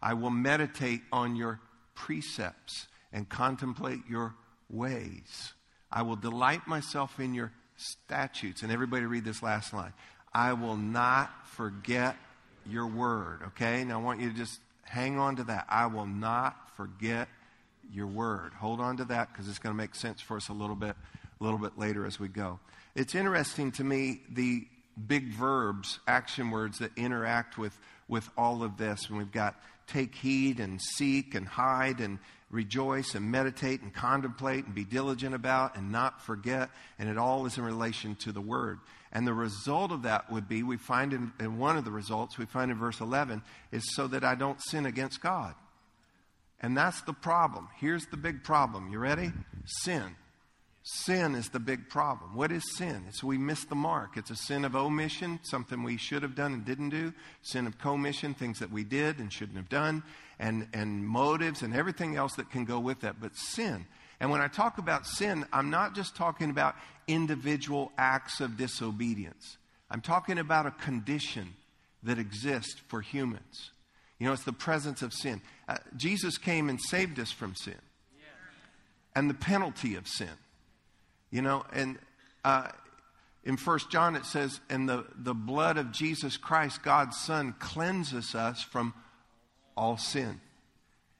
I 0.00 0.14
will 0.14 0.30
meditate 0.30 1.02
on 1.12 1.36
your 1.36 1.60
precepts 1.94 2.86
and 3.12 3.28
contemplate 3.28 4.00
your 4.08 4.34
ways. 4.70 5.52
I 5.92 6.02
will 6.02 6.16
delight 6.16 6.66
myself 6.66 7.18
in 7.18 7.34
your 7.34 7.52
statutes. 7.76 8.62
And 8.62 8.70
everybody 8.70 9.04
read 9.06 9.24
this 9.24 9.42
last 9.42 9.72
line. 9.72 9.92
I 10.32 10.52
will 10.52 10.76
not 10.76 11.30
forget 11.48 12.16
your 12.66 12.86
word. 12.86 13.40
Okay? 13.48 13.84
Now 13.84 14.00
I 14.00 14.02
want 14.02 14.20
you 14.20 14.30
to 14.30 14.36
just 14.36 14.60
hang 14.82 15.18
on 15.18 15.36
to 15.36 15.44
that. 15.44 15.66
I 15.68 15.86
will 15.86 16.06
not 16.06 16.76
forget 16.76 17.28
your 17.92 18.06
word. 18.06 18.52
Hold 18.54 18.80
on 18.80 18.98
to 18.98 19.04
that 19.06 19.32
because 19.32 19.48
it's 19.48 19.58
going 19.58 19.74
to 19.74 19.76
make 19.76 19.94
sense 19.94 20.20
for 20.20 20.36
us 20.36 20.48
a 20.48 20.52
little 20.52 20.76
bit, 20.76 20.94
a 21.40 21.44
little 21.44 21.58
bit 21.58 21.78
later 21.78 22.06
as 22.06 22.20
we 22.20 22.28
go. 22.28 22.60
It's 22.94 23.14
interesting 23.14 23.72
to 23.72 23.84
me 23.84 24.20
the 24.30 24.66
big 25.06 25.28
verbs, 25.28 25.98
action 26.06 26.50
words 26.50 26.78
that 26.78 26.92
interact 26.96 27.58
with, 27.58 27.76
with 28.08 28.28
all 28.36 28.62
of 28.62 28.76
this. 28.76 29.08
And 29.08 29.18
we've 29.18 29.32
got 29.32 29.60
take 29.86 30.14
heed 30.14 30.60
and 30.60 30.80
seek 30.80 31.34
and 31.34 31.46
hide 31.46 32.00
and 32.00 32.18
rejoice 32.50 33.14
and 33.14 33.30
meditate 33.30 33.80
and 33.80 33.94
contemplate 33.94 34.66
and 34.66 34.74
be 34.74 34.84
diligent 34.84 35.34
about 35.34 35.76
and 35.76 35.92
not 35.92 36.20
forget. 36.22 36.70
And 36.98 37.08
it 37.08 37.16
all 37.16 37.46
is 37.46 37.56
in 37.56 37.64
relation 37.64 38.16
to 38.16 38.32
the 38.32 38.40
word. 38.40 38.80
And 39.12 39.26
the 39.26 39.34
result 39.34 39.92
of 39.92 40.02
that 40.02 40.30
would 40.30 40.48
be 40.48 40.62
we 40.62 40.76
find 40.76 41.12
in, 41.12 41.32
in 41.40 41.58
one 41.58 41.76
of 41.76 41.84
the 41.84 41.90
results, 41.90 42.38
we 42.38 42.46
find 42.46 42.70
in 42.70 42.78
verse 42.78 43.00
11, 43.00 43.42
is 43.72 43.94
so 43.94 44.06
that 44.08 44.24
I 44.24 44.34
don't 44.34 44.60
sin 44.62 44.86
against 44.86 45.20
God. 45.20 45.54
And 46.60 46.76
that's 46.76 47.00
the 47.02 47.12
problem. 47.12 47.68
Here's 47.78 48.06
the 48.06 48.16
big 48.16 48.44
problem. 48.44 48.92
You 48.92 48.98
ready? 48.98 49.32
Sin. 49.64 50.16
Sin 50.82 51.34
is 51.34 51.50
the 51.50 51.60
big 51.60 51.88
problem. 51.88 52.34
What 52.34 52.50
is 52.50 52.76
sin? 52.76 53.04
It's 53.08 53.22
we 53.22 53.38
miss 53.38 53.64
the 53.64 53.74
mark. 53.74 54.16
It's 54.16 54.30
a 54.30 54.36
sin 54.36 54.64
of 54.64 54.74
omission, 54.74 55.38
something 55.42 55.82
we 55.82 55.96
should 55.96 56.22
have 56.22 56.34
done 56.34 56.52
and 56.52 56.64
didn't 56.64 56.90
do. 56.90 57.12
Sin 57.42 57.66
of 57.66 57.78
commission, 57.78 58.34
things 58.34 58.58
that 58.60 58.70
we 58.70 58.84
did 58.84 59.18
and 59.18 59.32
shouldn't 59.32 59.58
have 59.58 59.68
done, 59.68 60.02
and, 60.40 60.66
and 60.72 61.06
motives 61.06 61.62
and 61.62 61.72
everything 61.72 62.16
else 62.16 62.34
that 62.34 62.50
can 62.50 62.64
go 62.64 62.80
with 62.80 63.00
that. 63.00 63.20
But 63.20 63.36
sin. 63.36 63.86
And 64.18 64.30
when 64.30 64.40
I 64.40 64.48
talk 64.48 64.78
about 64.78 65.06
sin, 65.06 65.46
I'm 65.52 65.70
not 65.70 65.94
just 65.94 66.16
talking 66.16 66.50
about 66.50 66.74
individual 67.06 67.92
acts 67.96 68.40
of 68.40 68.56
disobedience. 68.56 69.58
I'm 69.88 70.00
talking 70.00 70.38
about 70.38 70.66
a 70.66 70.72
condition 70.72 71.54
that 72.02 72.18
exists 72.18 72.80
for 72.88 73.00
humans. 73.00 73.70
You 74.18 74.26
know, 74.26 74.32
it's 74.32 74.44
the 74.44 74.52
presence 74.52 75.02
of 75.02 75.12
sin. 75.12 75.40
Uh, 75.68 75.76
Jesus 75.96 76.38
came 76.38 76.68
and 76.68 76.80
saved 76.80 77.20
us 77.20 77.30
from 77.30 77.54
sin 77.54 77.76
and 79.14 79.28
the 79.28 79.34
penalty 79.34 79.94
of 79.96 80.06
sin. 80.06 80.28
You 81.30 81.42
know, 81.42 81.64
and 81.72 81.98
uh, 82.44 82.68
in 83.44 83.56
First 83.56 83.90
John 83.90 84.16
it 84.16 84.24
says, 84.24 84.60
and 84.68 84.88
the, 84.88 85.04
the 85.16 85.34
blood 85.34 85.76
of 85.76 85.92
Jesus 85.92 86.36
Christ, 86.36 86.82
God's 86.82 87.16
Son, 87.18 87.54
cleanses 87.58 88.34
us 88.34 88.62
from 88.62 88.94
all 89.80 89.96
sin. 89.96 90.40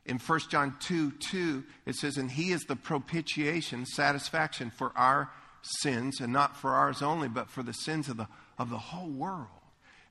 In 0.05 0.19
1 0.19 0.40
John 0.50 0.76
2 0.81 1.12
2, 1.12 1.64
it 1.87 1.95
says, 1.95 2.17
And 2.17 2.31
he 2.31 2.52
is 2.52 2.62
the 2.62 2.76
propitiation, 2.76 3.87
satisfaction 3.87 4.71
for 4.71 4.93
our 4.97 5.31
sins, 5.62 6.21
and 6.21 6.33
not 6.33 6.57
for 6.57 6.73
ours 6.73 7.00
only, 7.00 7.29
but 7.29 7.49
for 7.49 7.62
the 7.62 7.73
sins 7.73 8.09
of 8.09 8.19
the, 8.19 8.29
of 8.59 8.71
the 8.71 8.79
whole 8.79 9.09
world. 9.09 9.49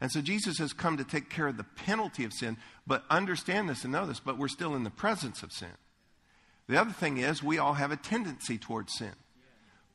And 0.01 0.11
so 0.11 0.21
Jesus 0.21 0.57
has 0.57 0.73
come 0.73 0.97
to 0.97 1.03
take 1.03 1.29
care 1.29 1.47
of 1.47 1.57
the 1.57 1.63
penalty 1.63 2.23
of 2.23 2.33
sin, 2.33 2.57
but 2.87 3.03
understand 3.09 3.69
this 3.69 3.83
and 3.83 3.91
know 3.93 4.05
this, 4.05 4.19
but 4.19 4.37
we're 4.37 4.47
still 4.47 4.75
in 4.75 4.83
the 4.83 4.89
presence 4.89 5.43
of 5.43 5.51
sin. 5.51 5.69
The 6.67 6.79
other 6.79 6.91
thing 6.91 7.17
is, 7.17 7.43
we 7.43 7.57
all 7.57 7.73
have 7.73 7.91
a 7.91 7.97
tendency 7.97 8.57
towards 8.57 8.93
sin. 8.93 9.13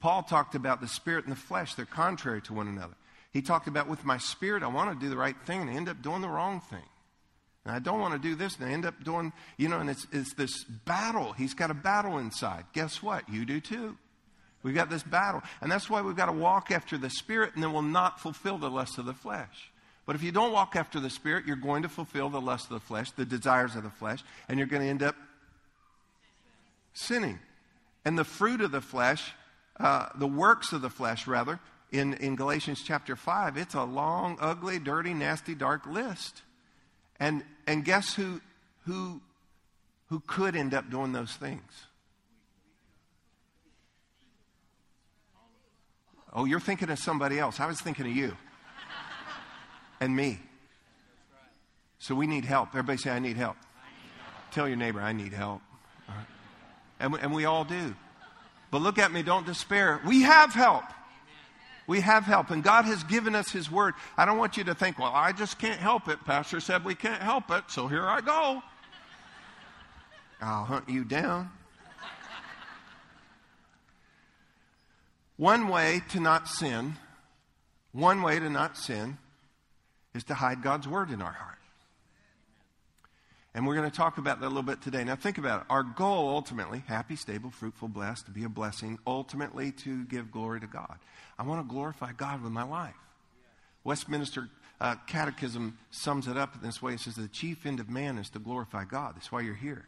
Paul 0.00 0.22
talked 0.22 0.54
about 0.54 0.80
the 0.80 0.88
spirit 0.88 1.24
and 1.24 1.32
the 1.32 1.40
flesh, 1.40 1.74
they're 1.74 1.86
contrary 1.86 2.42
to 2.42 2.52
one 2.52 2.68
another. 2.68 2.94
He 3.32 3.42
talked 3.42 3.66
about 3.66 3.88
with 3.88 4.04
my 4.04 4.18
spirit, 4.18 4.62
I 4.62 4.68
want 4.68 4.92
to 4.92 5.04
do 5.04 5.10
the 5.10 5.16
right 5.16 5.36
thing 5.44 5.62
and 5.62 5.70
I 5.70 5.74
end 5.74 5.88
up 5.88 6.02
doing 6.02 6.20
the 6.20 6.28
wrong 6.28 6.60
thing. 6.60 6.82
And 7.64 7.74
I 7.74 7.78
don't 7.78 8.00
want 8.00 8.14
to 8.14 8.18
do 8.18 8.34
this. 8.34 8.56
And 8.56 8.66
I 8.66 8.72
end 8.72 8.84
up 8.84 9.02
doing, 9.02 9.32
you 9.56 9.68
know, 9.68 9.78
and 9.78 9.88
it's, 9.88 10.06
it's 10.12 10.34
this 10.34 10.64
battle. 10.64 11.32
He's 11.32 11.54
got 11.54 11.70
a 11.70 11.74
battle 11.74 12.18
inside. 12.18 12.64
Guess 12.72 13.02
what? 13.02 13.28
You 13.28 13.44
do 13.44 13.60
too. 13.60 13.96
We've 14.62 14.74
got 14.74 14.90
this 14.90 15.02
battle. 15.02 15.42
And 15.60 15.70
that's 15.70 15.88
why 15.88 16.02
we've 16.02 16.16
got 16.16 16.26
to 16.26 16.32
walk 16.32 16.70
after 16.70 16.98
the 16.98 17.10
Spirit, 17.10 17.54
and 17.54 17.62
then 17.62 17.72
we'll 17.72 17.82
not 17.82 18.20
fulfill 18.20 18.58
the 18.58 18.70
lust 18.70 18.98
of 18.98 19.04
the 19.04 19.14
flesh. 19.14 19.70
But 20.06 20.16
if 20.16 20.22
you 20.22 20.32
don't 20.32 20.52
walk 20.52 20.76
after 20.76 21.00
the 21.00 21.10
Spirit, 21.10 21.46
you're 21.46 21.56
going 21.56 21.82
to 21.82 21.88
fulfill 21.88 22.28
the 22.28 22.40
lust 22.40 22.66
of 22.66 22.70
the 22.70 22.80
flesh, 22.80 23.10
the 23.12 23.24
desires 23.24 23.76
of 23.76 23.82
the 23.82 23.90
flesh, 23.90 24.22
and 24.48 24.58
you're 24.58 24.68
going 24.68 24.82
to 24.82 24.88
end 24.88 25.02
up 25.02 25.16
sinning. 26.92 27.38
And 28.04 28.18
the 28.18 28.24
fruit 28.24 28.60
of 28.60 28.70
the 28.70 28.82
flesh, 28.82 29.32
uh, 29.78 30.08
the 30.14 30.26
works 30.26 30.72
of 30.72 30.82
the 30.82 30.90
flesh, 30.90 31.26
rather, 31.26 31.58
in, 31.90 32.14
in 32.14 32.36
Galatians 32.36 32.82
chapter 32.84 33.16
5, 33.16 33.56
it's 33.56 33.74
a 33.74 33.84
long, 33.84 34.36
ugly, 34.40 34.78
dirty, 34.78 35.14
nasty, 35.14 35.54
dark 35.54 35.86
list. 35.86 36.42
And, 37.20 37.44
and 37.66 37.84
guess 37.84 38.14
who, 38.14 38.40
who, 38.86 39.20
who 40.08 40.20
could 40.26 40.56
end 40.56 40.74
up 40.74 40.90
doing 40.90 41.12
those 41.12 41.32
things? 41.32 41.86
Oh, 46.32 46.44
you're 46.44 46.60
thinking 46.60 46.90
of 46.90 46.98
somebody 46.98 47.38
else. 47.38 47.60
I 47.60 47.66
was 47.66 47.80
thinking 47.80 48.06
of 48.06 48.12
you 48.16 48.36
and 50.00 50.14
me. 50.14 50.40
So 51.98 52.14
we 52.14 52.26
need 52.26 52.44
help. 52.44 52.70
Everybody 52.70 52.98
say, 52.98 53.10
I 53.10 53.20
need 53.20 53.36
help. 53.36 53.56
Tell 54.50 54.68
your 54.68 54.76
neighbor, 54.76 55.00
I 55.00 55.12
need 55.12 55.32
help. 55.32 55.62
And, 57.00 57.12
we, 57.12 57.18
and 57.20 57.32
we 57.32 57.44
all 57.44 57.64
do. 57.64 57.94
But 58.70 58.82
look 58.82 58.98
at 58.98 59.12
me, 59.12 59.22
don't 59.22 59.46
despair. 59.46 60.00
We 60.06 60.22
have 60.22 60.52
help. 60.52 60.84
We 61.86 62.00
have 62.00 62.24
help, 62.24 62.50
and 62.50 62.62
God 62.62 62.86
has 62.86 63.04
given 63.04 63.34
us 63.34 63.50
His 63.50 63.70
word. 63.70 63.94
I 64.16 64.24
don't 64.24 64.38
want 64.38 64.56
you 64.56 64.64
to 64.64 64.74
think, 64.74 64.98
well, 64.98 65.12
I 65.12 65.32
just 65.32 65.58
can't 65.58 65.78
help 65.78 66.08
it. 66.08 66.24
Pastor 66.24 66.60
said 66.60 66.84
we 66.84 66.94
can't 66.94 67.22
help 67.22 67.50
it, 67.50 67.64
so 67.68 67.88
here 67.88 68.06
I 68.06 68.20
go. 68.20 68.62
I'll 70.40 70.64
hunt 70.64 70.88
you 70.88 71.04
down. 71.04 71.50
One 75.36 75.68
way 75.68 76.00
to 76.10 76.20
not 76.20 76.48
sin, 76.48 76.94
one 77.92 78.22
way 78.22 78.38
to 78.38 78.48
not 78.48 78.76
sin 78.76 79.18
is 80.14 80.24
to 80.24 80.34
hide 80.34 80.62
God's 80.62 80.86
word 80.86 81.10
in 81.10 81.20
our 81.20 81.32
heart. 81.32 81.58
And 83.54 83.66
we're 83.66 83.76
going 83.76 83.88
to 83.88 83.96
talk 83.96 84.18
about 84.18 84.40
that 84.40 84.46
a 84.46 84.48
little 84.48 84.64
bit 84.64 84.82
today. 84.82 85.04
Now, 85.04 85.14
think 85.14 85.38
about 85.38 85.60
it. 85.60 85.66
Our 85.70 85.84
goal 85.84 86.28
ultimately, 86.28 86.82
happy, 86.88 87.14
stable, 87.14 87.50
fruitful, 87.50 87.88
blessed, 87.88 88.26
to 88.26 88.32
be 88.32 88.42
a 88.42 88.48
blessing, 88.48 88.98
ultimately 89.06 89.70
to 89.72 90.04
give 90.06 90.32
glory 90.32 90.60
to 90.60 90.66
God. 90.66 90.98
I 91.38 91.44
want 91.44 91.66
to 91.66 91.72
glorify 91.72 92.12
God 92.12 92.42
with 92.42 92.50
my 92.50 92.64
life. 92.64 92.96
Westminster 93.84 94.48
uh, 94.80 94.96
Catechism 95.06 95.78
sums 95.90 96.26
it 96.26 96.36
up 96.36 96.56
in 96.56 96.62
this 96.62 96.82
way. 96.82 96.94
It 96.94 97.00
says, 97.00 97.14
The 97.14 97.28
chief 97.28 97.64
end 97.64 97.78
of 97.78 97.88
man 97.88 98.18
is 98.18 98.28
to 98.30 98.40
glorify 98.40 98.84
God. 98.84 99.14
That's 99.14 99.30
why 99.30 99.42
you're 99.42 99.54
here. 99.54 99.86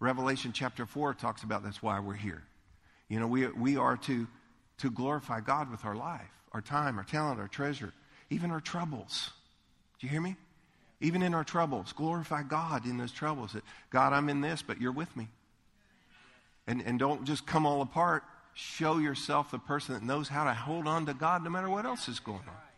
Revelation 0.00 0.52
chapter 0.52 0.84
4 0.84 1.14
talks 1.14 1.42
about 1.42 1.64
that's 1.64 1.82
why 1.82 1.98
we're 2.00 2.12
here. 2.12 2.44
You 3.08 3.20
know, 3.20 3.26
we, 3.26 3.46
we 3.48 3.76
are 3.78 3.96
to, 3.96 4.26
to 4.78 4.90
glorify 4.90 5.40
God 5.40 5.70
with 5.70 5.84
our 5.86 5.96
life, 5.96 6.30
our 6.52 6.60
time, 6.60 6.98
our 6.98 7.04
talent, 7.04 7.40
our 7.40 7.48
treasure, 7.48 7.94
even 8.28 8.50
our 8.50 8.60
troubles. 8.60 9.30
Do 9.98 10.06
you 10.06 10.10
hear 10.10 10.20
me? 10.20 10.36
Even 11.00 11.22
in 11.22 11.32
our 11.32 11.44
troubles, 11.44 11.92
glorify 11.92 12.42
God 12.42 12.84
in 12.84 12.98
those 12.98 13.12
troubles. 13.12 13.52
That 13.52 13.62
God, 13.90 14.12
I'm 14.12 14.28
in 14.28 14.40
this, 14.40 14.62
but 14.62 14.80
you're 14.80 14.92
with 14.92 15.14
me. 15.16 15.28
And, 16.66 16.82
and 16.82 16.98
don't 16.98 17.24
just 17.24 17.46
come 17.46 17.66
all 17.66 17.82
apart. 17.82 18.24
Show 18.54 18.98
yourself 18.98 19.52
the 19.52 19.58
person 19.58 19.94
that 19.94 20.02
knows 20.02 20.28
how 20.28 20.44
to 20.44 20.52
hold 20.52 20.88
on 20.88 21.06
to 21.06 21.14
God 21.14 21.44
no 21.44 21.50
matter 21.50 21.70
what 21.70 21.86
else 21.86 22.08
is 22.08 22.18
going 22.18 22.38
on. 22.38 22.68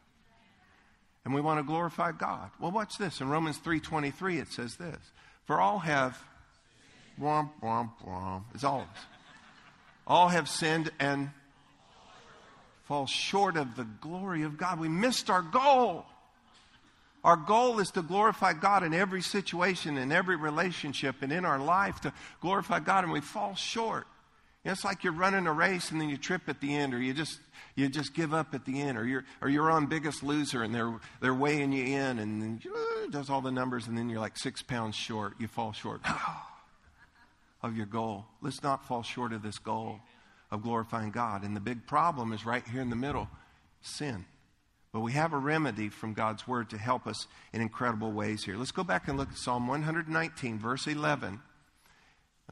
And 1.25 1.35
we 1.35 1.41
want 1.41 1.59
to 1.59 1.65
glorify 1.65 2.13
God. 2.13 2.51
Well, 2.59 2.71
watch 2.71 2.99
this. 2.99 3.21
In 3.21 3.29
Romans 3.29 3.59
3.23, 3.59 4.41
it 4.41 4.53
says 4.53 4.77
this. 4.77 4.99
For 5.47 5.61
all 5.61 5.79
have, 5.81 6.23
womp, 7.21 7.51
womp, 7.63 7.91
womp. 8.07 8.43
It's 8.55 8.65
all 8.65 8.81
of 8.81 8.89
us. 8.89 9.05
All 10.07 10.29
have 10.29 10.49
sinned 10.49 10.91
and 10.99 11.31
fall 12.85 13.07
short 13.07 13.57
of 13.57 13.77
the 13.77 13.85
glory 13.85 14.43
of 14.43 14.57
God. 14.57 14.81
We 14.81 14.89
missed 14.89 15.31
our 15.31 15.43
goal. 15.43 16.05
Our 17.23 17.37
goal 17.37 17.81
is 17.81 17.91
to 17.91 18.03
glorify 18.03 18.55
God 18.55 18.83
in 18.83 18.95
every 18.95 19.23
situation, 19.23 19.99
in 19.99 20.11
every 20.11 20.37
relationship, 20.37 21.17
and 21.21 21.33
in 21.33 21.45
our 21.45 21.59
life 21.59 22.01
to 22.01 22.13
glorify 22.41 22.81
God, 22.81 23.05
and 23.05 23.13
we 23.13 23.21
fall 23.21 23.55
short. 23.55 24.07
It's 24.65 24.85
like 24.85 25.05
you're 25.05 25.15
running 25.15 25.47
a 25.47 25.53
race 25.53 25.91
and 25.91 26.01
then 26.01 26.11
you 26.11 26.19
trip 26.19 26.43
at 26.49 26.61
the 26.61 26.75
end, 26.77 26.93
or 26.93 27.01
you 27.01 27.15
just 27.15 27.41
you 27.77 27.89
just 27.89 28.13
give 28.13 28.35
up 28.35 28.55
at 28.55 28.67
the 28.67 28.81
end, 28.81 28.99
or 28.99 29.07
you're 29.07 29.25
or 29.41 29.49
you're 29.49 29.71
on 29.71 29.87
Biggest 29.87 30.23
Loser 30.23 30.63
and 30.63 30.75
they're 30.75 30.99
they're 31.23 31.35
weighing 31.35 31.73
you 31.73 31.85
in, 31.85 32.19
and 32.19 32.43
then 32.43 32.61
uh, 32.71 33.11
does 33.11 33.31
all 33.31 33.41
the 33.41 33.51
numbers, 33.51 33.87
and 33.87 33.97
then 33.97 34.11
you're 34.11 34.21
like 34.21 34.37
six 34.37 34.63
pounds 34.63 34.97
short. 34.97 35.35
You 35.39 35.49
fall 35.49 35.73
short 35.73 36.03
of 37.63 37.75
your 37.75 37.87
goal. 37.87 38.27
Let's 38.43 38.63
not 38.63 38.87
fall 38.87 39.03
short 39.03 39.33
of 39.33 39.43
this 39.43 39.59
goal 39.59 40.01
of 40.51 40.63
glorifying 40.63 41.11
God. 41.11 41.43
And 41.43 41.57
the 41.57 41.61
big 41.61 41.87
problem 41.87 42.33
is 42.33 42.45
right 42.45 42.67
here 42.67 42.83
in 42.83 42.91
the 42.91 42.97
middle: 42.97 43.29
sin. 43.81 44.27
But 44.93 45.01
we 45.01 45.13
have 45.13 45.33
a 45.33 45.39
remedy 45.39 45.89
from 45.89 46.15
God's 46.15 46.49
word 46.49 46.71
to 46.71 46.79
help 46.79 47.07
us 47.07 47.27
in 47.53 47.61
incredible 47.61 48.11
ways 48.11 48.45
here. 48.45 48.57
Let's 48.57 48.73
go 48.73 48.83
back 48.83 49.07
and 49.07 49.17
look 49.17 49.31
at 49.31 49.39
Psalm 49.39 49.69
119, 49.69 50.59
verse 50.59 50.87
11. 50.87 51.29
And 51.29 51.41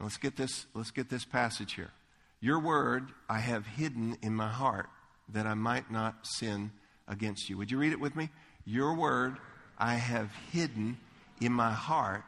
let's 0.05 0.17
get 0.17 0.37
this, 0.37 0.65
let's 0.73 0.91
get 0.91 1.09
this 1.09 1.25
passage 1.25 1.73
here. 1.73 1.91
Your 2.39 2.59
word 2.59 3.09
I 3.29 3.39
have 3.39 3.65
hidden 3.65 4.17
in 4.21 4.33
my 4.33 4.47
heart 4.47 4.87
that 5.33 5.45
I 5.45 5.53
might 5.53 5.91
not 5.91 6.25
sin 6.25 6.71
against 7.07 7.49
you. 7.49 7.57
Would 7.57 7.71
you 7.71 7.77
read 7.77 7.91
it 7.91 7.99
with 7.99 8.15
me? 8.15 8.29
Your 8.65 8.95
word 8.95 9.37
I 9.77 9.95
have 9.95 10.31
hidden 10.51 10.97
in 11.41 11.51
my 11.51 11.71
heart 11.71 12.23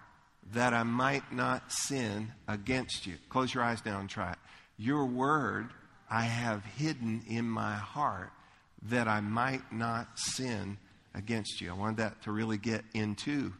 that 0.53 0.73
I 0.73 0.83
might 0.83 1.31
not 1.31 1.71
sin 1.71 2.33
against 2.47 3.07
you. 3.07 3.13
Close 3.29 3.53
your 3.53 3.63
eyes 3.63 3.85
now 3.85 3.99
and 3.99 4.09
try 4.09 4.31
it. 4.31 4.37
Your 4.77 5.05
word 5.05 5.69
I 6.09 6.23
have 6.23 6.65
hidden 6.65 7.23
in 7.29 7.45
my 7.45 7.75
heart 7.75 8.31
that 8.83 9.07
I 9.07 9.21
might 9.21 9.71
not 9.71 10.17
sin 10.17 10.77
against 11.13 11.61
you. 11.61 11.69
I 11.69 11.73
wanted 11.73 11.97
that 11.97 12.21
to 12.23 12.31
really 12.31 12.57
get 12.57 12.83
into 12.93 13.53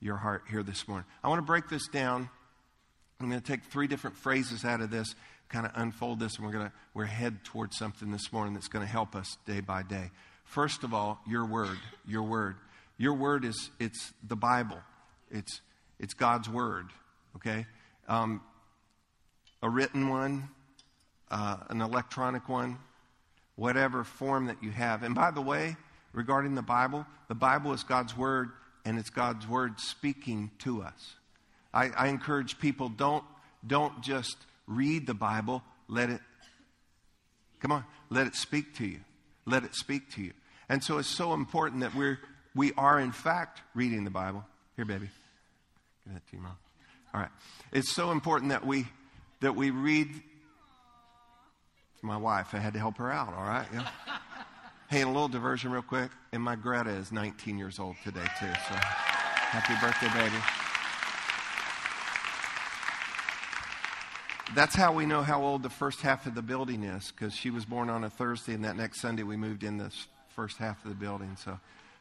your 0.00 0.16
heart 0.16 0.44
here 0.50 0.62
this 0.62 0.86
morning. 0.86 1.06
I 1.24 1.28
want 1.28 1.38
to 1.38 1.46
break 1.46 1.68
this 1.68 1.88
down. 1.88 2.28
I'm 3.20 3.30
going 3.30 3.40
to 3.40 3.46
take 3.46 3.64
three 3.64 3.86
different 3.86 4.16
phrases 4.16 4.64
out 4.64 4.80
of 4.80 4.90
this, 4.90 5.14
kind 5.48 5.64
of 5.64 5.72
unfold 5.74 6.20
this, 6.20 6.36
and 6.36 6.44
we're 6.44 6.52
going 6.52 6.66
to 6.66 6.72
we're 6.92 7.06
head 7.06 7.44
towards 7.44 7.76
something 7.76 8.10
this 8.10 8.32
morning 8.32 8.54
that's 8.54 8.68
going 8.68 8.84
to 8.84 8.90
help 8.90 9.16
us 9.16 9.38
day 9.46 9.60
by 9.60 9.82
day. 9.82 10.10
First 10.44 10.84
of 10.84 10.92
all, 10.92 11.20
your 11.26 11.44
word, 11.44 11.78
your 12.06 12.22
word. 12.22 12.56
Your 12.98 13.14
word 13.14 13.44
is 13.44 13.70
it's 13.78 14.12
the 14.26 14.36
Bible. 14.36 14.78
It's 15.30 15.60
it's 15.98 16.14
God's 16.14 16.48
word. 16.48 16.86
Okay, 17.36 17.66
um, 18.08 18.40
a 19.62 19.68
written 19.68 20.08
one, 20.08 20.48
uh, 21.30 21.58
an 21.68 21.80
electronic 21.80 22.48
one, 22.48 22.78
whatever 23.56 24.04
form 24.04 24.46
that 24.46 24.62
you 24.62 24.70
have. 24.70 25.02
And 25.02 25.14
by 25.14 25.30
the 25.30 25.40
way, 25.40 25.76
regarding 26.12 26.54
the 26.54 26.62
Bible, 26.62 27.06
the 27.28 27.34
Bible 27.34 27.72
is 27.72 27.82
God's 27.82 28.16
Word, 28.16 28.50
and 28.84 28.98
it's 28.98 29.10
God's 29.10 29.48
Word 29.48 29.80
speaking 29.80 30.50
to 30.60 30.82
us. 30.82 31.14
I, 31.74 31.88
I 31.88 32.08
encourage 32.08 32.58
people 32.58 32.88
don't, 32.88 33.24
don't 33.66 34.02
just 34.02 34.36
read 34.66 35.06
the 35.06 35.14
Bible, 35.14 35.62
let 35.88 36.10
it, 36.10 36.20
come 37.60 37.72
on, 37.72 37.84
let 38.10 38.26
it 38.26 38.34
speak 38.34 38.74
to 38.76 38.86
you. 38.86 39.00
Let 39.46 39.62
it 39.62 39.74
speak 39.74 40.10
to 40.14 40.22
you. 40.22 40.32
And 40.68 40.82
so 40.82 40.98
it's 40.98 41.08
so 41.08 41.32
important 41.32 41.82
that 41.82 41.94
we're, 41.94 42.18
we 42.54 42.72
are, 42.76 42.98
in 42.98 43.12
fact, 43.12 43.62
reading 43.74 44.04
the 44.04 44.10
Bible. 44.10 44.44
Here, 44.74 44.84
baby. 44.84 45.08
Give 46.04 46.14
that 46.14 46.26
to 46.30 46.36
Mom. 46.36 46.56
All 47.14 47.20
right. 47.20 47.30
It's 47.72 47.94
so 47.94 48.10
important 48.10 48.50
that 48.50 48.66
we, 48.66 48.86
that 49.40 49.54
we 49.54 49.70
read 49.70 50.08
my 52.02 52.16
wife. 52.16 52.54
I 52.54 52.58
had 52.58 52.72
to 52.74 52.78
help 52.78 52.98
her 52.98 53.10
out, 53.10 53.34
all 53.34 53.44
right? 53.44 53.66
Yeah. 53.72 53.88
hey, 54.90 55.00
and 55.00 55.10
a 55.10 55.12
little 55.12 55.28
diversion, 55.28 55.70
real 55.70 55.82
quick. 55.82 56.10
And 56.32 56.42
my 56.42 56.56
Greta 56.56 56.90
is 56.90 57.12
19 57.12 57.58
years 57.58 57.78
old 57.78 57.96
today, 58.04 58.26
too. 58.38 58.52
So 58.68 58.74
happy 58.74 59.74
birthday, 59.84 60.08
baby. 60.18 60.42
That's 64.54 64.76
how 64.76 64.92
we 64.92 65.06
know 65.06 65.22
how 65.22 65.42
old 65.42 65.62
the 65.62 65.70
first 65.70 66.02
half 66.02 66.26
of 66.26 66.34
the 66.34 66.42
building 66.42 66.84
is, 66.84 67.10
because 67.10 67.34
she 67.34 67.50
was 67.50 67.64
born 67.64 67.90
on 67.90 68.04
a 68.04 68.10
Thursday, 68.10 68.54
and 68.54 68.64
that 68.64 68.76
next 68.76 69.00
Sunday 69.00 69.24
we 69.24 69.36
moved 69.36 69.64
in 69.64 69.76
this 69.76 70.06
first 70.28 70.58
half 70.58 70.84
of 70.84 70.90
the 70.90 70.94
building. 70.94 71.36
So, 71.42 71.58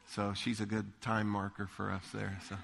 so 0.07 0.33
she's 0.35 0.59
a 0.59 0.65
good 0.65 0.85
time 1.01 1.27
marker 1.27 1.65
for 1.65 1.91
us 1.91 2.03
there. 2.13 2.37
So, 2.47 2.55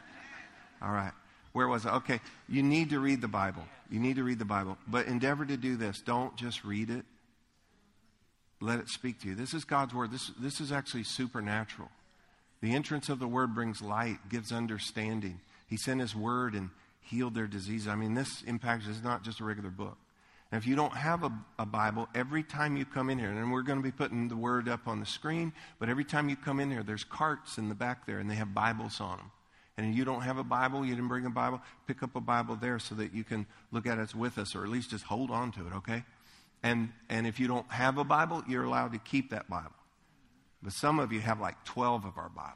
all 0.81 0.91
right. 0.91 1.13
Where 1.53 1.67
was 1.67 1.85
I? 1.85 1.95
Okay. 1.95 2.19
You 2.47 2.63
need 2.63 2.91
to 2.91 2.99
read 2.99 3.21
the 3.21 3.27
Bible. 3.27 3.63
You 3.89 3.99
need 3.99 4.15
to 4.17 4.23
read 4.23 4.39
the 4.39 4.45
Bible. 4.45 4.77
But 4.87 5.07
endeavor 5.07 5.45
to 5.45 5.57
do 5.57 5.75
this. 5.75 6.01
Don't 6.01 6.35
just 6.37 6.63
read 6.63 6.89
it, 6.89 7.05
let 8.61 8.79
it 8.79 8.87
speak 8.89 9.19
to 9.21 9.27
you. 9.27 9.35
This 9.35 9.53
is 9.53 9.65
God's 9.65 9.93
word. 9.93 10.11
This, 10.11 10.31
this 10.39 10.61
is 10.61 10.71
actually 10.71 11.03
supernatural. 11.03 11.89
The 12.61 12.73
entrance 12.73 13.09
of 13.09 13.19
the 13.19 13.27
word 13.27 13.55
brings 13.55 13.81
light, 13.81 14.17
gives 14.29 14.51
understanding. 14.51 15.39
He 15.67 15.77
sent 15.77 15.99
his 15.99 16.15
word 16.15 16.53
and 16.53 16.69
healed 17.01 17.33
their 17.33 17.47
disease. 17.47 17.87
I 17.87 17.95
mean, 17.95 18.13
this 18.13 18.43
impact 18.43 18.87
is 18.87 19.03
not 19.03 19.23
just 19.23 19.39
a 19.39 19.43
regular 19.43 19.71
book. 19.71 19.97
And 20.51 20.61
if 20.61 20.67
you 20.67 20.75
don't 20.75 20.95
have 20.95 21.23
a, 21.23 21.31
a, 21.57 21.65
Bible, 21.65 22.09
every 22.13 22.43
time 22.43 22.75
you 22.75 22.83
come 22.85 23.09
in 23.09 23.17
here, 23.17 23.29
and 23.29 23.51
we're 23.51 23.61
going 23.61 23.79
to 23.79 23.83
be 23.83 23.91
putting 23.91 24.27
the 24.27 24.35
word 24.35 24.67
up 24.67 24.87
on 24.87 24.99
the 24.99 25.05
screen, 25.05 25.53
but 25.79 25.87
every 25.87 26.03
time 26.03 26.29
you 26.29 26.35
come 26.35 26.59
in 26.59 26.69
here, 26.69 26.83
there's 26.83 27.05
carts 27.05 27.57
in 27.57 27.69
the 27.69 27.75
back 27.75 28.05
there, 28.05 28.19
and 28.19 28.29
they 28.29 28.35
have 28.35 28.53
Bibles 28.53 28.99
on 28.99 29.17
them. 29.17 29.31
And 29.77 29.89
if 29.89 29.97
you 29.97 30.03
don't 30.03 30.21
have 30.21 30.37
a 30.37 30.43
Bible, 30.43 30.85
you 30.85 30.93
didn't 30.93 31.07
bring 31.07 31.25
a 31.25 31.29
Bible, 31.29 31.61
pick 31.87 32.03
up 32.03 32.15
a 32.15 32.19
Bible 32.19 32.57
there 32.57 32.79
so 32.79 32.95
that 32.95 33.13
you 33.13 33.23
can 33.23 33.47
look 33.71 33.87
at 33.87 33.97
it 33.97 34.13
with 34.13 34.37
us 34.37 34.53
or 34.53 34.63
at 34.63 34.69
least 34.69 34.91
just 34.91 35.05
hold 35.05 35.31
on 35.31 35.51
to 35.53 35.61
it, 35.61 35.73
okay? 35.77 36.03
And, 36.63 36.89
and 37.09 37.25
if 37.25 37.39
you 37.39 37.47
don't 37.47 37.69
have 37.71 37.97
a 37.97 38.03
Bible, 38.03 38.43
you're 38.47 38.63
allowed 38.63 38.93
to 38.93 38.99
keep 38.99 39.31
that 39.31 39.49
Bible. 39.49 39.71
But 40.61 40.73
some 40.73 40.99
of 40.99 41.11
you 41.11 41.19
have 41.21 41.39
like 41.39 41.63
12 41.65 42.05
of 42.05 42.17
our 42.17 42.29
Bibles. 42.29 42.53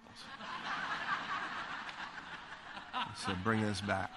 so 3.25 3.33
bring 3.43 3.62
this 3.62 3.81
back. 3.81 4.12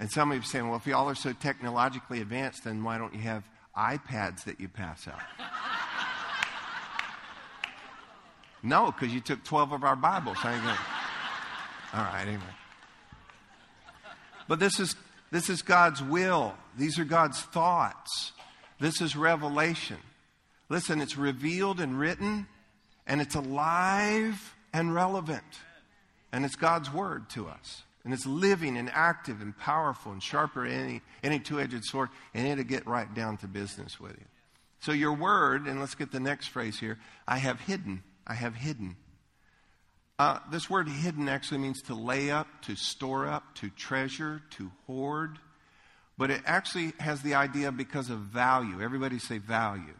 And 0.00 0.10
some 0.10 0.30
of 0.30 0.36
you 0.36 0.42
are 0.42 0.44
saying, 0.44 0.68
well, 0.68 0.76
if 0.76 0.86
y'all 0.86 1.08
are 1.08 1.14
so 1.14 1.32
technologically 1.32 2.20
advanced, 2.20 2.64
then 2.64 2.84
why 2.84 2.98
don't 2.98 3.14
you 3.14 3.20
have 3.20 3.42
iPads 3.76 4.44
that 4.44 4.60
you 4.60 4.68
pass 4.68 5.08
out? 5.08 5.18
no, 8.62 8.92
because 8.92 9.12
you 9.12 9.20
took 9.20 9.42
12 9.44 9.72
of 9.72 9.82
our 9.84 9.96
Bibles. 9.96 10.36
i 10.44 10.54
ain't 10.54 10.62
going 10.62 10.76
All 11.94 12.04
right, 12.04 12.26
anyway. 12.26 12.42
But 14.46 14.60
this 14.60 14.78
is, 14.78 14.94
this 15.30 15.50
is 15.50 15.62
God's 15.62 16.02
will. 16.02 16.54
These 16.76 16.98
are 16.98 17.04
God's 17.04 17.40
thoughts. 17.40 18.32
This 18.80 19.00
is 19.00 19.16
revelation. 19.16 19.98
Listen, 20.68 21.00
it's 21.00 21.16
revealed 21.16 21.80
and 21.80 21.98
written, 21.98 22.46
and 23.06 23.20
it's 23.20 23.34
alive 23.34 24.54
and 24.72 24.94
relevant. 24.94 25.42
And 26.32 26.44
it's 26.44 26.56
God's 26.56 26.92
word 26.92 27.30
to 27.30 27.48
us. 27.48 27.82
And 28.04 28.14
it's 28.14 28.26
living 28.26 28.76
and 28.76 28.90
active 28.90 29.40
and 29.40 29.56
powerful 29.56 30.12
and 30.12 30.22
sharper 30.22 30.68
than 30.68 30.78
any, 30.78 31.02
any 31.22 31.38
two 31.40 31.60
edged 31.60 31.84
sword, 31.84 32.10
and 32.32 32.46
it'll 32.46 32.64
get 32.64 32.86
right 32.86 33.12
down 33.12 33.36
to 33.38 33.48
business 33.48 33.98
with 34.00 34.12
you. 34.12 34.24
So, 34.80 34.92
your 34.92 35.12
word, 35.12 35.66
and 35.66 35.80
let's 35.80 35.94
get 35.94 36.12
the 36.12 36.20
next 36.20 36.48
phrase 36.48 36.78
here 36.78 36.98
I 37.26 37.38
have 37.38 37.60
hidden. 37.60 38.02
I 38.26 38.34
have 38.34 38.54
hidden. 38.54 38.96
Uh, 40.18 40.40
this 40.50 40.68
word 40.68 40.88
hidden 40.88 41.28
actually 41.28 41.58
means 41.58 41.80
to 41.82 41.94
lay 41.94 42.30
up, 42.30 42.48
to 42.62 42.74
store 42.74 43.26
up, 43.26 43.54
to 43.54 43.70
treasure, 43.70 44.42
to 44.50 44.70
hoard. 44.86 45.38
But 46.16 46.30
it 46.30 46.42
actually 46.44 46.92
has 46.98 47.22
the 47.22 47.34
idea 47.34 47.70
because 47.70 48.10
of 48.10 48.18
value. 48.18 48.82
Everybody 48.82 49.20
say 49.20 49.38
value. 49.38 49.94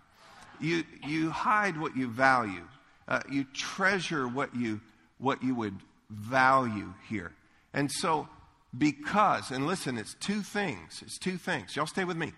You, 0.60 0.82
you 1.06 1.30
hide 1.30 1.80
what 1.80 1.96
you 1.96 2.08
value. 2.08 2.64
Uh, 3.06 3.20
you 3.30 3.44
treasure 3.54 4.26
what 4.26 4.54
you, 4.56 4.80
what 5.18 5.42
you 5.42 5.54
would 5.54 5.76
value 6.10 6.92
here. 7.08 7.32
And 7.72 7.90
so, 7.90 8.28
because, 8.76 9.52
and 9.52 9.68
listen, 9.68 9.96
it's 9.96 10.14
two 10.14 10.42
things. 10.42 11.00
It's 11.02 11.18
two 11.18 11.37
things. 11.37 11.76
Y'all 11.76 11.87
stay 11.87 12.04
with 12.04 12.16
me. 12.16 12.32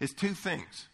It's 0.00 0.12
two 0.12 0.34
things. 0.34 0.88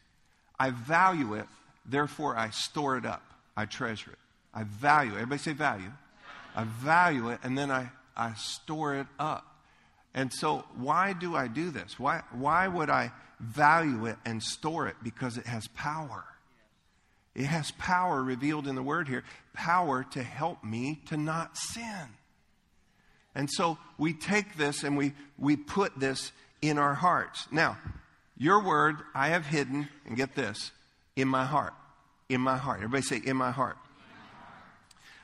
I 0.58 0.70
value 0.70 1.34
it, 1.34 1.46
therefore 1.86 2.36
I 2.36 2.50
store 2.50 2.98
it 2.98 3.06
up. 3.06 3.22
I 3.56 3.64
treasure 3.64 4.10
it. 4.10 4.18
I 4.52 4.64
value. 4.64 5.12
Everybody 5.12 5.38
say 5.38 5.52
value. 5.54 5.90
I 6.56 6.64
value 6.64 7.28
it, 7.28 7.38
and 7.42 7.56
then 7.56 7.70
I, 7.70 7.90
I 8.16 8.32
store 8.34 8.96
it 8.96 9.06
up. 9.18 9.44
And 10.14 10.32
so, 10.32 10.64
why 10.76 11.12
do 11.12 11.36
I 11.36 11.46
do 11.46 11.70
this? 11.70 11.98
Why, 11.98 12.22
why 12.32 12.66
would 12.66 12.88
I 12.88 13.12
value 13.38 14.06
it 14.06 14.16
and 14.24 14.42
store 14.42 14.88
it? 14.88 14.96
Because 15.02 15.36
it 15.36 15.46
has 15.46 15.68
power. 15.68 16.24
It 17.34 17.44
has 17.44 17.70
power 17.72 18.22
revealed 18.22 18.66
in 18.66 18.74
the 18.74 18.82
word 18.82 19.08
here 19.08 19.22
power 19.52 20.04
to 20.12 20.22
help 20.22 20.64
me 20.64 21.02
to 21.06 21.18
not 21.18 21.58
sin. 21.58 22.08
And 23.34 23.50
so 23.50 23.76
we 23.98 24.14
take 24.14 24.56
this 24.56 24.82
and 24.82 24.96
we, 24.96 25.12
we 25.38 25.56
put 25.56 26.00
this 26.00 26.32
in 26.62 26.78
our 26.78 26.94
hearts. 26.94 27.46
Now, 27.52 27.76
your 28.38 28.62
word 28.64 28.96
I 29.14 29.28
have 29.28 29.44
hidden, 29.44 29.88
and 30.06 30.16
get 30.16 30.34
this, 30.34 30.72
in 31.14 31.28
my 31.28 31.44
heart. 31.44 31.74
In 32.30 32.40
my 32.40 32.56
heart. 32.56 32.78
Everybody 32.78 33.02
say, 33.02 33.20
in 33.22 33.36
my 33.36 33.50
heart. 33.50 33.76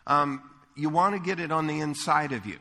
Um, 0.07 0.43
you 0.77 0.89
want 0.89 1.15
to 1.15 1.21
get 1.21 1.41
it 1.41 1.53
on 1.53 1.67
the 1.67 1.81
inside 1.81 2.33
of 2.33 2.47
you. 2.47 2.59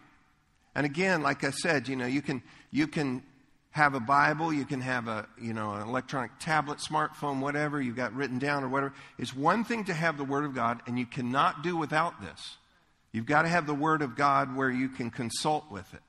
And 0.75 0.85
again, 0.85 1.21
like 1.21 1.43
I 1.43 1.51
said, 1.51 1.87
you 1.87 1.95
know, 1.95 2.05
you 2.05 2.21
can, 2.21 2.41
you 2.71 2.87
can 2.87 3.23
have 3.71 3.93
a 3.93 3.99
Bible, 3.99 4.53
you 4.53 4.65
can 4.65 4.81
have 4.81 5.07
a, 5.07 5.27
you 5.39 5.53
know, 5.53 5.73
an 5.73 5.87
electronic 5.87 6.31
tablet, 6.39 6.79
smartphone, 6.79 7.39
whatever 7.39 7.81
you've 7.81 7.95
got 7.95 8.13
written 8.13 8.37
down 8.37 8.63
or 8.63 8.69
whatever. 8.69 8.93
It's 9.17 9.35
one 9.35 9.63
thing 9.63 9.85
to 9.85 9.93
have 9.93 10.17
the 10.17 10.23
Word 10.23 10.43
of 10.43 10.53
God, 10.53 10.81
and 10.87 10.99
you 10.99 11.05
cannot 11.05 11.63
do 11.63 11.77
without 11.77 12.21
this. 12.21 12.57
You've 13.13 13.25
got 13.25 13.43
to 13.43 13.47
have 13.47 13.67
the 13.67 13.73
Word 13.73 14.01
of 14.01 14.15
God 14.15 14.55
where 14.55 14.69
you 14.69 14.89
can 14.89 15.09
consult 15.09 15.69
with 15.71 15.93
it. 15.93 16.01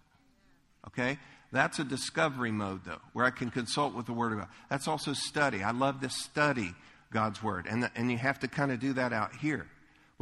Okay? 0.88 1.18
That's 1.52 1.78
a 1.78 1.84
discovery 1.84 2.50
mode, 2.50 2.84
though, 2.84 3.00
where 3.12 3.24
I 3.24 3.30
can 3.30 3.50
consult 3.50 3.94
with 3.94 4.06
the 4.06 4.12
Word 4.12 4.32
of 4.32 4.38
God. 4.38 4.48
That's 4.68 4.88
also 4.88 5.12
study. 5.12 5.62
I 5.62 5.70
love 5.70 6.00
to 6.00 6.08
study 6.08 6.74
God's 7.12 7.42
Word. 7.42 7.66
And, 7.68 7.84
the, 7.84 7.90
and 7.94 8.10
you 8.10 8.18
have 8.18 8.40
to 8.40 8.48
kind 8.48 8.72
of 8.72 8.80
do 8.80 8.92
that 8.94 9.12
out 9.12 9.36
here. 9.36 9.66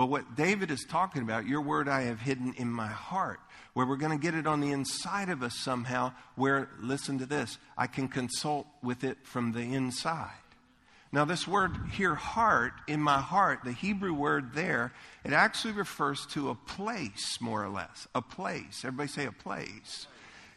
Well, 0.01 0.09
what 0.09 0.35
David 0.35 0.71
is 0.71 0.87
talking 0.89 1.21
about, 1.21 1.47
your 1.47 1.61
word 1.61 1.87
I 1.87 2.05
have 2.05 2.21
hidden 2.21 2.55
in 2.57 2.73
my 2.73 2.87
heart, 2.87 3.39
where 3.75 3.85
we're 3.85 3.97
going 3.97 4.19
to 4.19 4.23
get 4.23 4.35
it 4.35 4.47
on 4.47 4.63
the 4.63 4.73
inside 4.73 5.29
of 5.29 5.43
us 5.43 5.55
somehow, 5.55 6.13
where, 6.37 6.71
listen 6.81 7.19
to 7.19 7.27
this, 7.27 7.59
I 7.77 7.87
can 7.87 8.09
consult 8.09 8.67
with 8.83 9.05
it 9.05 9.19
from 9.25 9.53
the 9.53 9.75
inside. 9.75 10.31
Now, 11.13 11.27
this 11.27 11.47
word 11.47 11.77
here, 11.93 12.15
heart, 12.15 12.73
in 12.89 13.03
my 13.03 13.19
heart, 13.19 13.59
the 13.63 13.73
Hebrew 13.73 14.15
word 14.15 14.55
there, 14.55 14.95
it 15.23 15.35
actually 15.35 15.75
refers 15.75 16.25
to 16.31 16.49
a 16.49 16.55
place, 16.55 17.37
more 17.39 17.63
or 17.63 17.69
less. 17.69 18.09
A 18.15 18.23
place. 18.23 18.83
Everybody 18.87 19.11
say 19.11 19.27
a 19.27 19.33
place. 19.33 20.07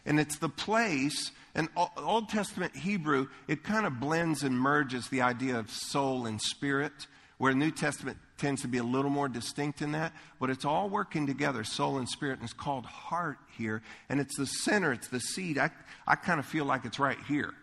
And 0.06 0.22
it's 0.22 0.38
the 0.38 0.48
place, 0.48 1.34
and 1.54 1.68
Old 1.98 2.30
Testament 2.30 2.78
Hebrew, 2.78 3.28
it 3.50 3.62
kind 3.62 3.86
of 3.86 4.00
blends 4.00 4.42
and 4.42 4.58
merges 4.58 5.10
the 5.10 5.22
idea 5.22 5.60
of 5.60 5.70
soul 5.70 6.28
and 6.28 6.42
spirit, 6.42 7.08
where 7.40 7.54
New 7.54 7.72
Testament 7.72 8.20
tends 8.44 8.62
to 8.62 8.68
be 8.68 8.78
a 8.78 8.84
little 8.84 9.10
more 9.10 9.30
distinct 9.30 9.82
in 9.82 9.94
that, 9.94 10.12
but 10.38 10.50
it's 10.50 10.66
all 10.66 10.90
working 10.90 11.26
together, 11.26 11.64
soul 11.64 11.98
and 11.98 12.10
spirit, 12.10 12.34
and 12.34 12.44
it's 12.44 12.52
called 12.52 12.86
heart 12.86 13.38
here. 13.58 13.82
And 14.10 14.20
it's 14.20 14.38
the 14.38 14.46
center, 14.46 14.92
it's 14.92 15.08
the 15.08 15.22
seed. 15.22 15.58
I, 15.58 15.72
I 16.06 16.16
kind 16.16 16.42
of 16.42 16.46
feel 16.46 16.66
like 16.66 16.84
it's 16.84 17.00
right 17.00 17.18
here. 17.30 17.54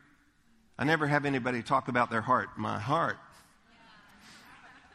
I 0.79 0.85
never 0.85 1.07
have 1.07 1.27
anybody 1.27 1.63
talk 1.63 1.89
about 1.89 2.11
their 2.11 2.23
heart. 2.23 2.49
My 2.57 2.79
heart. 2.79 3.19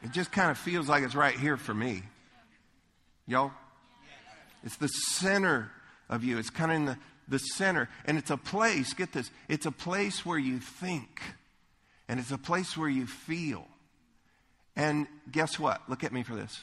It 0.02 0.12
just 0.12 0.32
kind 0.32 0.50
of 0.50 0.58
feels 0.58 0.90
like 0.90 1.04
it's 1.04 1.14
right 1.14 1.38
here 1.38 1.56
for 1.56 1.76
me. 1.76 2.02
Y'all? 3.28 3.52
It's 4.64 4.78
the 4.78 4.88
center 4.88 5.70
of 6.10 6.24
you. 6.24 6.40
It's 6.40 6.50
kind 6.50 6.72
of 6.72 6.78
in 6.78 6.86
the, 6.86 6.98
the 7.28 7.38
center. 7.38 7.90
And 8.06 8.18
it's 8.18 8.32
a 8.32 8.38
place, 8.38 8.96
get 8.96 9.14
this, 9.14 9.30
it's 9.48 9.68
a 9.68 9.72
place 9.72 10.26
where 10.26 10.40
you 10.40 10.58
think. 10.58 11.22
And 12.08 12.20
it's 12.20 12.32
a 12.32 12.40
place 12.40 12.76
where 12.76 12.90
you 12.90 13.06
feel. 13.06 13.68
And 14.76 15.08
guess 15.32 15.58
what? 15.58 15.82
Look 15.90 16.04
at 16.04 16.14
me 16.14 16.24
for 16.24 16.36
this. 16.36 16.62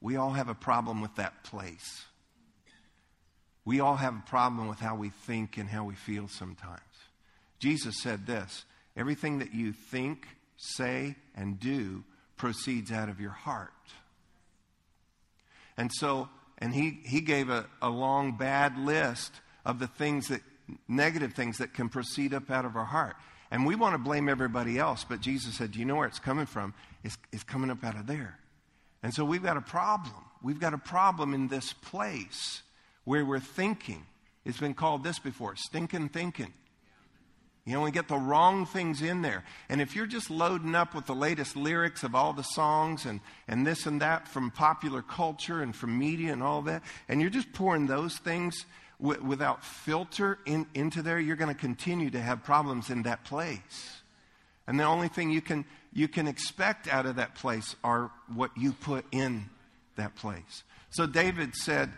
We 0.00 0.16
all 0.16 0.32
have 0.32 0.48
a 0.48 0.54
problem 0.54 1.00
with 1.00 1.14
that 1.16 1.44
place. 1.44 2.04
We 3.64 3.80
all 3.80 3.96
have 3.96 4.14
a 4.14 4.28
problem 4.28 4.68
with 4.68 4.78
how 4.78 4.96
we 4.96 5.10
think 5.10 5.56
and 5.56 5.68
how 5.68 5.84
we 5.84 5.94
feel 5.94 6.28
sometimes. 6.28 6.80
Jesus 7.58 8.00
said 8.02 8.26
this 8.26 8.64
everything 8.96 9.38
that 9.38 9.54
you 9.54 9.72
think, 9.72 10.26
say, 10.56 11.14
and 11.34 11.60
do 11.60 12.04
proceeds 12.36 12.90
out 12.90 13.08
of 13.08 13.20
your 13.20 13.30
heart. 13.30 13.70
And 15.76 15.90
so, 15.92 16.28
and 16.58 16.74
he, 16.74 17.00
he 17.04 17.20
gave 17.20 17.48
a, 17.48 17.66
a 17.80 17.88
long, 17.88 18.36
bad 18.36 18.76
list 18.76 19.32
of 19.64 19.78
the 19.78 19.86
things 19.86 20.28
that, 20.28 20.42
negative 20.88 21.34
things 21.34 21.58
that 21.58 21.74
can 21.74 21.88
proceed 21.88 22.34
up 22.34 22.50
out 22.50 22.64
of 22.64 22.76
our 22.76 22.84
heart. 22.84 23.16
And 23.52 23.66
we 23.66 23.74
want 23.74 23.92
to 23.92 23.98
blame 23.98 24.30
everybody 24.30 24.78
else, 24.78 25.04
but 25.06 25.20
Jesus 25.20 25.56
said, 25.56 25.72
Do 25.72 25.78
you 25.78 25.84
know 25.84 25.96
where 25.96 26.08
it's 26.08 26.18
coming 26.18 26.46
from? 26.46 26.72
It's, 27.04 27.18
it's 27.32 27.42
coming 27.42 27.70
up 27.70 27.84
out 27.84 27.96
of 27.96 28.06
there. 28.06 28.38
And 29.02 29.12
so 29.12 29.26
we've 29.26 29.42
got 29.42 29.58
a 29.58 29.60
problem. 29.60 30.24
We've 30.42 30.58
got 30.58 30.72
a 30.72 30.78
problem 30.78 31.34
in 31.34 31.48
this 31.48 31.74
place 31.74 32.62
where 33.04 33.26
we're 33.26 33.40
thinking. 33.40 34.06
It's 34.46 34.58
been 34.58 34.72
called 34.72 35.04
this 35.04 35.18
before 35.18 35.54
stinking 35.54 36.08
thinking. 36.08 36.54
You 37.66 37.74
know, 37.74 37.82
we 37.82 37.90
get 37.90 38.08
the 38.08 38.16
wrong 38.16 38.64
things 38.64 39.02
in 39.02 39.20
there. 39.20 39.44
And 39.68 39.82
if 39.82 39.94
you're 39.94 40.06
just 40.06 40.30
loading 40.30 40.74
up 40.74 40.94
with 40.94 41.04
the 41.04 41.14
latest 41.14 41.54
lyrics 41.54 42.02
of 42.02 42.14
all 42.14 42.32
the 42.32 42.42
songs 42.42 43.04
and, 43.04 43.20
and 43.46 43.66
this 43.66 43.84
and 43.84 44.00
that 44.00 44.28
from 44.28 44.50
popular 44.50 45.02
culture 45.02 45.60
and 45.60 45.76
from 45.76 45.98
media 45.98 46.32
and 46.32 46.42
all 46.42 46.62
that, 46.62 46.82
and 47.06 47.20
you're 47.20 47.30
just 47.30 47.52
pouring 47.52 47.86
those 47.86 48.16
things 48.16 48.64
w- 49.02 49.22
without 49.22 49.64
filter 49.64 50.38
in, 50.46 50.66
into 50.74 51.02
there, 51.02 51.18
you're 51.18 51.36
going 51.36 51.54
to 51.54 51.60
continue 51.60 52.10
to 52.10 52.20
have 52.20 52.42
problems 52.44 52.88
in 52.88 53.02
that 53.02 53.24
place. 53.24 54.02
And 54.66 54.78
the 54.78 54.84
only 54.84 55.08
thing 55.08 55.30
you 55.30 55.40
can, 55.40 55.64
you 55.92 56.08
can 56.08 56.28
expect 56.28 56.88
out 56.88 57.04
of 57.04 57.16
that 57.16 57.34
place 57.34 57.74
are 57.82 58.10
what 58.32 58.52
you 58.56 58.72
put 58.72 59.04
in 59.12 59.50
that 59.96 60.14
place. 60.14 60.62
So 60.90 61.06
David 61.06 61.54
said, 61.54 61.90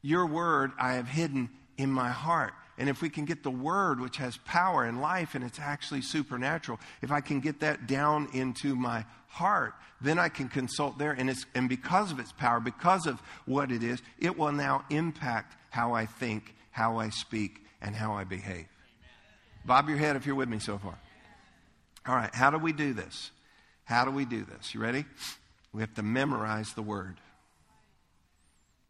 Your 0.00 0.26
word 0.26 0.72
I 0.78 0.94
have 0.94 1.08
hidden 1.08 1.50
in 1.76 1.90
my 1.90 2.10
heart. 2.10 2.54
And 2.82 2.88
if 2.88 3.00
we 3.00 3.10
can 3.10 3.26
get 3.26 3.44
the 3.44 3.50
word, 3.50 4.00
which 4.00 4.16
has 4.16 4.38
power 4.38 4.82
and 4.82 5.00
life, 5.00 5.36
and 5.36 5.44
it's 5.44 5.60
actually 5.60 6.02
supernatural, 6.02 6.80
if 7.00 7.12
I 7.12 7.20
can 7.20 7.38
get 7.38 7.60
that 7.60 7.86
down 7.86 8.28
into 8.32 8.74
my 8.74 9.04
heart, 9.28 9.74
then 10.00 10.18
I 10.18 10.28
can 10.28 10.48
consult 10.48 10.98
there. 10.98 11.12
And, 11.12 11.30
it's, 11.30 11.46
and 11.54 11.68
because 11.68 12.10
of 12.10 12.18
its 12.18 12.32
power, 12.32 12.58
because 12.58 13.06
of 13.06 13.22
what 13.46 13.70
it 13.70 13.84
is, 13.84 14.02
it 14.18 14.36
will 14.36 14.50
now 14.50 14.84
impact 14.90 15.54
how 15.70 15.92
I 15.92 16.06
think, 16.06 16.56
how 16.72 16.98
I 16.98 17.10
speak, 17.10 17.60
and 17.80 17.94
how 17.94 18.14
I 18.14 18.24
behave. 18.24 18.66
Bob 19.64 19.88
your 19.88 19.98
head 19.98 20.16
if 20.16 20.26
you're 20.26 20.34
with 20.34 20.48
me 20.48 20.58
so 20.58 20.76
far. 20.76 20.98
All 22.04 22.16
right, 22.16 22.34
how 22.34 22.50
do 22.50 22.58
we 22.58 22.72
do 22.72 22.94
this? 22.94 23.30
How 23.84 24.04
do 24.04 24.10
we 24.10 24.24
do 24.24 24.44
this? 24.44 24.74
You 24.74 24.80
ready? 24.80 25.04
We 25.72 25.82
have 25.82 25.94
to 25.94 26.02
memorize 26.02 26.74
the 26.74 26.82
word. 26.82 27.20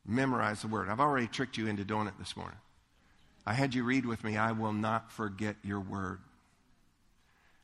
Memorize 0.06 0.62
the 0.62 0.68
word. 0.68 0.88
I've 0.88 0.98
already 0.98 1.26
tricked 1.26 1.58
you 1.58 1.66
into 1.66 1.84
doing 1.84 2.06
it 2.06 2.14
this 2.18 2.38
morning. 2.38 2.56
I 3.46 3.54
had 3.54 3.74
you 3.74 3.84
read 3.84 4.06
with 4.06 4.22
me, 4.24 4.36
I 4.36 4.52
will 4.52 4.72
not 4.72 5.10
forget 5.10 5.56
your 5.64 5.80
word. 5.80 6.20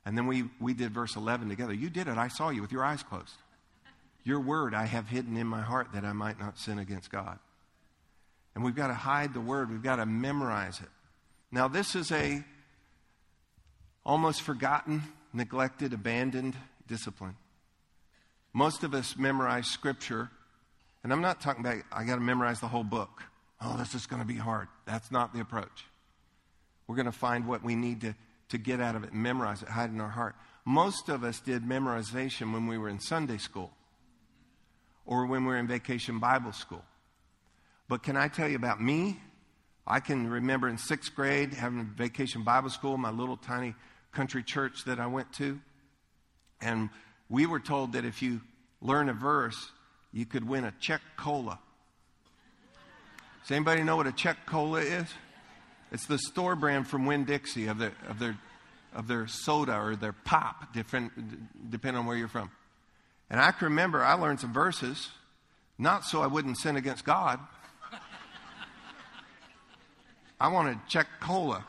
And 0.04 0.16
then 0.16 0.26
we, 0.26 0.44
we 0.60 0.74
did 0.74 0.92
verse 0.92 1.16
11 1.16 1.48
together. 1.48 1.74
You 1.74 1.90
did 1.90 2.08
it. 2.08 2.16
I 2.16 2.28
saw 2.28 2.48
you 2.48 2.62
with 2.62 2.72
your 2.72 2.84
eyes 2.84 3.02
closed. 3.02 3.36
Your 4.24 4.40
word 4.40 4.74
I 4.74 4.86
have 4.86 5.08
hidden 5.08 5.36
in 5.36 5.46
my 5.46 5.60
heart 5.60 5.88
that 5.94 6.04
I 6.04 6.12
might 6.12 6.40
not 6.40 6.58
sin 6.58 6.78
against 6.78 7.10
God. 7.10 7.38
And 8.54 8.64
we've 8.64 8.74
got 8.74 8.88
to 8.88 8.94
hide 8.94 9.34
the 9.34 9.40
word, 9.40 9.70
we've 9.70 9.82
got 9.82 9.96
to 9.96 10.06
memorize 10.06 10.80
it. 10.80 10.88
Now, 11.52 11.68
this 11.68 11.94
is 11.94 12.10
a 12.10 12.44
almost 14.04 14.42
forgotten, 14.42 15.02
neglected, 15.32 15.92
abandoned 15.92 16.56
discipline. 16.86 17.36
Most 18.52 18.82
of 18.82 18.94
us 18.94 19.16
memorize 19.16 19.66
scripture, 19.66 20.30
and 21.04 21.12
I'm 21.12 21.20
not 21.20 21.40
talking 21.40 21.64
about 21.64 21.82
I 21.92 22.04
got 22.04 22.16
to 22.16 22.20
memorize 22.20 22.60
the 22.60 22.68
whole 22.68 22.84
book. 22.84 23.22
Oh, 23.60 23.76
this 23.76 23.94
is 23.94 24.06
going 24.06 24.22
to 24.22 24.28
be 24.28 24.36
hard. 24.36 24.68
That's 24.86 25.10
not 25.10 25.34
the 25.34 25.40
approach. 25.40 25.86
We're 26.86 26.96
going 26.96 27.06
to 27.06 27.12
find 27.12 27.46
what 27.46 27.62
we 27.62 27.74
need 27.74 28.00
to, 28.02 28.14
to 28.50 28.58
get 28.58 28.80
out 28.80 28.94
of 28.94 29.04
it 29.04 29.12
and 29.12 29.22
memorize 29.22 29.62
it, 29.62 29.68
hide 29.68 29.90
in 29.90 30.00
our 30.00 30.08
heart. 30.08 30.36
Most 30.64 31.08
of 31.08 31.24
us 31.24 31.40
did 31.40 31.64
memorization 31.64 32.52
when 32.52 32.66
we 32.66 32.78
were 32.78 32.88
in 32.88 33.00
Sunday 33.00 33.38
school 33.38 33.72
or 35.04 35.26
when 35.26 35.44
we 35.44 35.48
were 35.48 35.58
in 35.58 35.66
vacation 35.66 36.18
Bible 36.18 36.52
school. 36.52 36.84
But 37.88 38.02
can 38.02 38.16
I 38.16 38.28
tell 38.28 38.48
you 38.48 38.56
about 38.56 38.80
me? 38.80 39.18
I 39.86 40.00
can 40.00 40.28
remember 40.28 40.68
in 40.68 40.76
sixth 40.76 41.14
grade 41.14 41.54
having 41.54 41.86
vacation 41.96 42.44
Bible 42.44 42.68
school, 42.68 42.98
my 42.98 43.10
little 43.10 43.38
tiny 43.38 43.74
country 44.12 44.42
church 44.42 44.84
that 44.84 45.00
I 45.00 45.06
went 45.06 45.32
to. 45.34 45.58
And 46.60 46.90
we 47.30 47.46
were 47.46 47.60
told 47.60 47.94
that 47.94 48.04
if 48.04 48.20
you 48.20 48.42
learn 48.82 49.08
a 49.08 49.14
verse, 49.14 49.70
you 50.12 50.26
could 50.26 50.46
win 50.46 50.64
a 50.64 50.72
Chek 50.72 51.00
cola. 51.16 51.58
Does 53.42 53.50
anybody 53.50 53.82
know 53.82 53.96
what 53.96 54.06
a 54.06 54.12
Chek 54.12 54.36
cola 54.46 54.80
is? 54.80 55.06
It's 55.90 56.06
the 56.06 56.18
store 56.18 56.54
brand 56.54 56.86
from 56.86 57.06
Winn 57.06 57.24
Dixie 57.24 57.66
of 57.66 57.78
their, 57.78 57.92
of 58.08 58.18
their, 58.18 58.38
of 58.94 59.08
their 59.08 59.26
soda 59.26 59.78
or 59.80 59.96
their 59.96 60.12
pop, 60.12 60.72
different, 60.74 61.70
depending 61.70 61.98
on 62.00 62.06
where 62.06 62.16
you're 62.16 62.28
from. 62.28 62.50
And 63.30 63.40
I 63.40 63.52
can 63.52 63.66
remember 63.66 64.04
I 64.04 64.14
learned 64.14 64.40
some 64.40 64.52
verses, 64.52 65.10
not 65.78 66.04
so 66.04 66.20
I 66.20 66.26
wouldn't 66.26 66.58
sin 66.58 66.76
against 66.76 67.04
God. 67.04 67.40
I 70.40 70.48
wanted 70.48 70.78
Chek 70.88 71.06
cola. 71.20 71.64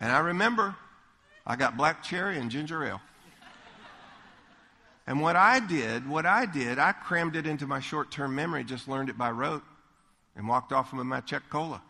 And 0.00 0.10
I 0.10 0.18
remember 0.18 0.74
I 1.46 1.56
got 1.56 1.76
black 1.76 2.02
cherry 2.02 2.38
and 2.38 2.50
ginger 2.50 2.84
ale. 2.84 3.00
And 5.06 5.20
what 5.20 5.36
I 5.36 5.58
did, 5.58 6.08
what 6.08 6.26
I 6.26 6.46
did, 6.46 6.78
I 6.78 6.92
crammed 6.92 7.36
it 7.36 7.46
into 7.46 7.66
my 7.66 7.80
short 7.80 8.10
term 8.10 8.34
memory, 8.34 8.64
just 8.64 8.88
learned 8.88 9.08
it 9.08 9.18
by 9.18 9.30
rote, 9.30 9.64
and 10.36 10.48
walked 10.48 10.72
off 10.72 10.92
with 10.92 11.06
my 11.06 11.20
Chek 11.20 11.42
cola. 11.50 11.82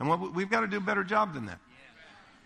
And 0.00 0.08
what, 0.08 0.34
we've 0.34 0.50
got 0.50 0.60
to 0.60 0.66
do 0.66 0.78
a 0.78 0.80
better 0.80 1.04
job 1.04 1.34
than 1.34 1.46
that. 1.46 1.58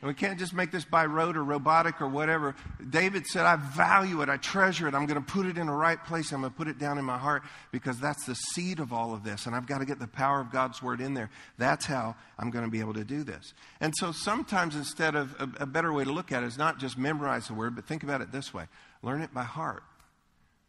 And 0.02 0.08
we 0.08 0.14
can't 0.14 0.36
just 0.36 0.52
make 0.52 0.72
this 0.72 0.84
by 0.84 1.06
rote 1.06 1.36
or 1.36 1.44
robotic 1.44 2.02
or 2.02 2.08
whatever. 2.08 2.56
David 2.90 3.24
said, 3.24 3.46
I 3.46 3.54
value 3.54 4.20
it, 4.22 4.28
I 4.28 4.36
treasure 4.36 4.88
it, 4.88 4.94
I'm 4.94 5.06
going 5.06 5.22
to 5.22 5.32
put 5.32 5.46
it 5.46 5.56
in 5.56 5.68
the 5.68 5.72
right 5.72 6.02
place, 6.04 6.32
I'm 6.32 6.40
going 6.40 6.52
to 6.52 6.56
put 6.56 6.66
it 6.66 6.76
down 6.76 6.98
in 6.98 7.04
my 7.04 7.18
heart 7.18 7.44
because 7.70 8.00
that's 8.00 8.26
the 8.26 8.34
seed 8.34 8.80
of 8.80 8.92
all 8.92 9.14
of 9.14 9.22
this. 9.22 9.46
And 9.46 9.54
I've 9.54 9.66
got 9.66 9.78
to 9.78 9.84
get 9.84 10.00
the 10.00 10.08
power 10.08 10.40
of 10.40 10.50
God's 10.50 10.82
word 10.82 11.00
in 11.00 11.14
there. 11.14 11.30
That's 11.56 11.86
how 11.86 12.16
I'm 12.36 12.50
going 12.50 12.64
to 12.64 12.70
be 12.70 12.80
able 12.80 12.94
to 12.94 13.04
do 13.04 13.22
this. 13.22 13.54
And 13.80 13.94
so 13.96 14.10
sometimes 14.10 14.74
instead 14.74 15.14
of 15.14 15.36
a, 15.38 15.62
a 15.62 15.66
better 15.66 15.92
way 15.92 16.02
to 16.02 16.10
look 16.10 16.32
at 16.32 16.42
it 16.42 16.46
is 16.46 16.58
not 16.58 16.80
just 16.80 16.98
memorize 16.98 17.46
the 17.46 17.54
word, 17.54 17.76
but 17.76 17.86
think 17.86 18.02
about 18.02 18.20
it 18.20 18.32
this 18.32 18.52
way 18.52 18.64
learn 19.02 19.22
it 19.22 19.34
by 19.34 19.42
heart. 19.42 19.82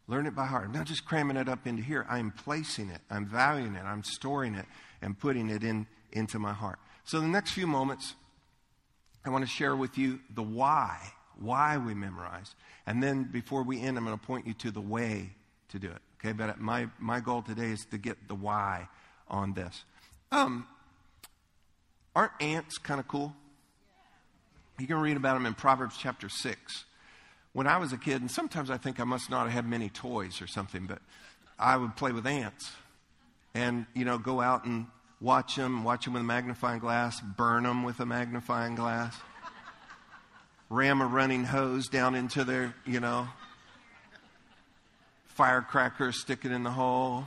Learn 0.06 0.26
it 0.26 0.34
by 0.34 0.46
heart. 0.46 0.66
I'm 0.66 0.72
not 0.72 0.86
just 0.86 1.06
cramming 1.06 1.36
it 1.36 1.48
up 1.48 1.66
into 1.66 1.82
here. 1.82 2.04
I'm 2.08 2.30
placing 2.30 2.90
it, 2.90 3.00
I'm 3.10 3.26
valuing 3.26 3.74
it, 3.74 3.84
I'm 3.84 4.04
storing 4.04 4.54
it, 4.54 4.66
and 5.00 5.18
putting 5.18 5.48
it 5.48 5.64
in, 5.64 5.86
into 6.12 6.38
my 6.38 6.52
heart. 6.52 6.78
So 7.04 7.20
the 7.20 7.28
next 7.28 7.52
few 7.52 7.66
moments, 7.66 8.14
I 9.24 9.30
want 9.30 9.44
to 9.44 9.50
share 9.50 9.74
with 9.74 9.96
you 9.96 10.20
the 10.34 10.42
why, 10.42 10.98
why 11.38 11.78
we 11.78 11.94
memorize. 11.94 12.54
And 12.86 13.02
then 13.02 13.24
before 13.24 13.62
we 13.62 13.80
end, 13.80 13.96
I'm 13.96 14.04
going 14.04 14.18
to 14.18 14.26
point 14.26 14.46
you 14.46 14.54
to 14.54 14.70
the 14.70 14.80
way 14.80 15.30
to 15.70 15.78
do 15.78 15.88
it. 15.88 16.02
Okay, 16.20 16.32
but 16.32 16.60
my, 16.60 16.88
my 16.98 17.20
goal 17.20 17.42
today 17.42 17.70
is 17.70 17.84
to 17.90 17.98
get 17.98 18.28
the 18.28 18.34
why 18.34 18.88
on 19.28 19.54
this. 19.54 19.84
Um, 20.32 20.66
aren't 22.14 22.32
ants 22.40 22.78
kind 22.78 23.00
of 23.00 23.08
cool? 23.08 23.34
You 24.78 24.86
can 24.86 24.96
read 24.96 25.16
about 25.16 25.34
them 25.34 25.46
in 25.46 25.54
Proverbs 25.54 25.96
chapter 25.98 26.28
6. 26.28 26.84
When 27.54 27.68
I 27.68 27.78
was 27.78 27.92
a 27.92 27.96
kid, 27.96 28.20
and 28.20 28.30
sometimes 28.30 28.68
I 28.68 28.76
think 28.76 28.98
I 28.98 29.04
must 29.04 29.30
not 29.30 29.44
have 29.44 29.52
had 29.52 29.66
many 29.66 29.88
toys 29.88 30.42
or 30.42 30.46
something, 30.48 30.86
but 30.86 30.98
I 31.56 31.76
would 31.76 31.94
play 31.94 32.10
with 32.10 32.26
ants 32.26 32.72
and, 33.54 33.86
you 33.94 34.04
know, 34.04 34.18
go 34.18 34.40
out 34.40 34.64
and 34.64 34.86
watch 35.20 35.54
them, 35.54 35.84
watch 35.84 36.04
them 36.04 36.14
with 36.14 36.22
a 36.22 36.26
magnifying 36.26 36.80
glass, 36.80 37.20
burn 37.20 37.62
them 37.62 37.84
with 37.84 38.00
a 38.00 38.06
magnifying 38.06 38.74
glass, 38.74 39.16
ram 40.68 41.00
a 41.00 41.06
running 41.06 41.44
hose 41.44 41.86
down 41.86 42.16
into 42.16 42.42
their, 42.42 42.74
you 42.84 42.98
know, 42.98 43.28
firecracker, 45.26 46.10
stick 46.10 46.44
it 46.44 46.50
in 46.50 46.64
the 46.64 46.72
hole. 46.72 47.24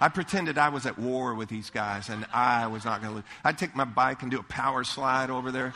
I 0.00 0.10
pretended 0.10 0.58
I 0.58 0.68
was 0.68 0.86
at 0.86 0.96
war 0.96 1.34
with 1.34 1.48
these 1.48 1.70
guys 1.70 2.08
and 2.08 2.24
I 2.32 2.68
was 2.68 2.84
not 2.84 3.00
going 3.00 3.10
to 3.10 3.16
lose. 3.16 3.24
I'd 3.42 3.58
take 3.58 3.74
my 3.74 3.84
bike 3.84 4.22
and 4.22 4.30
do 4.30 4.38
a 4.38 4.44
power 4.44 4.84
slide 4.84 5.30
over 5.30 5.50
there. 5.50 5.74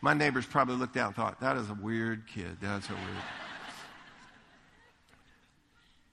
My 0.00 0.14
neighbors 0.14 0.46
probably 0.46 0.76
looked 0.76 0.96
out 0.96 1.08
and 1.08 1.16
thought, 1.16 1.40
that 1.40 1.56
is 1.56 1.68
a 1.70 1.74
weird 1.74 2.26
kid. 2.26 2.58
That's 2.60 2.88
a 2.88 2.94
weird. 2.94 3.06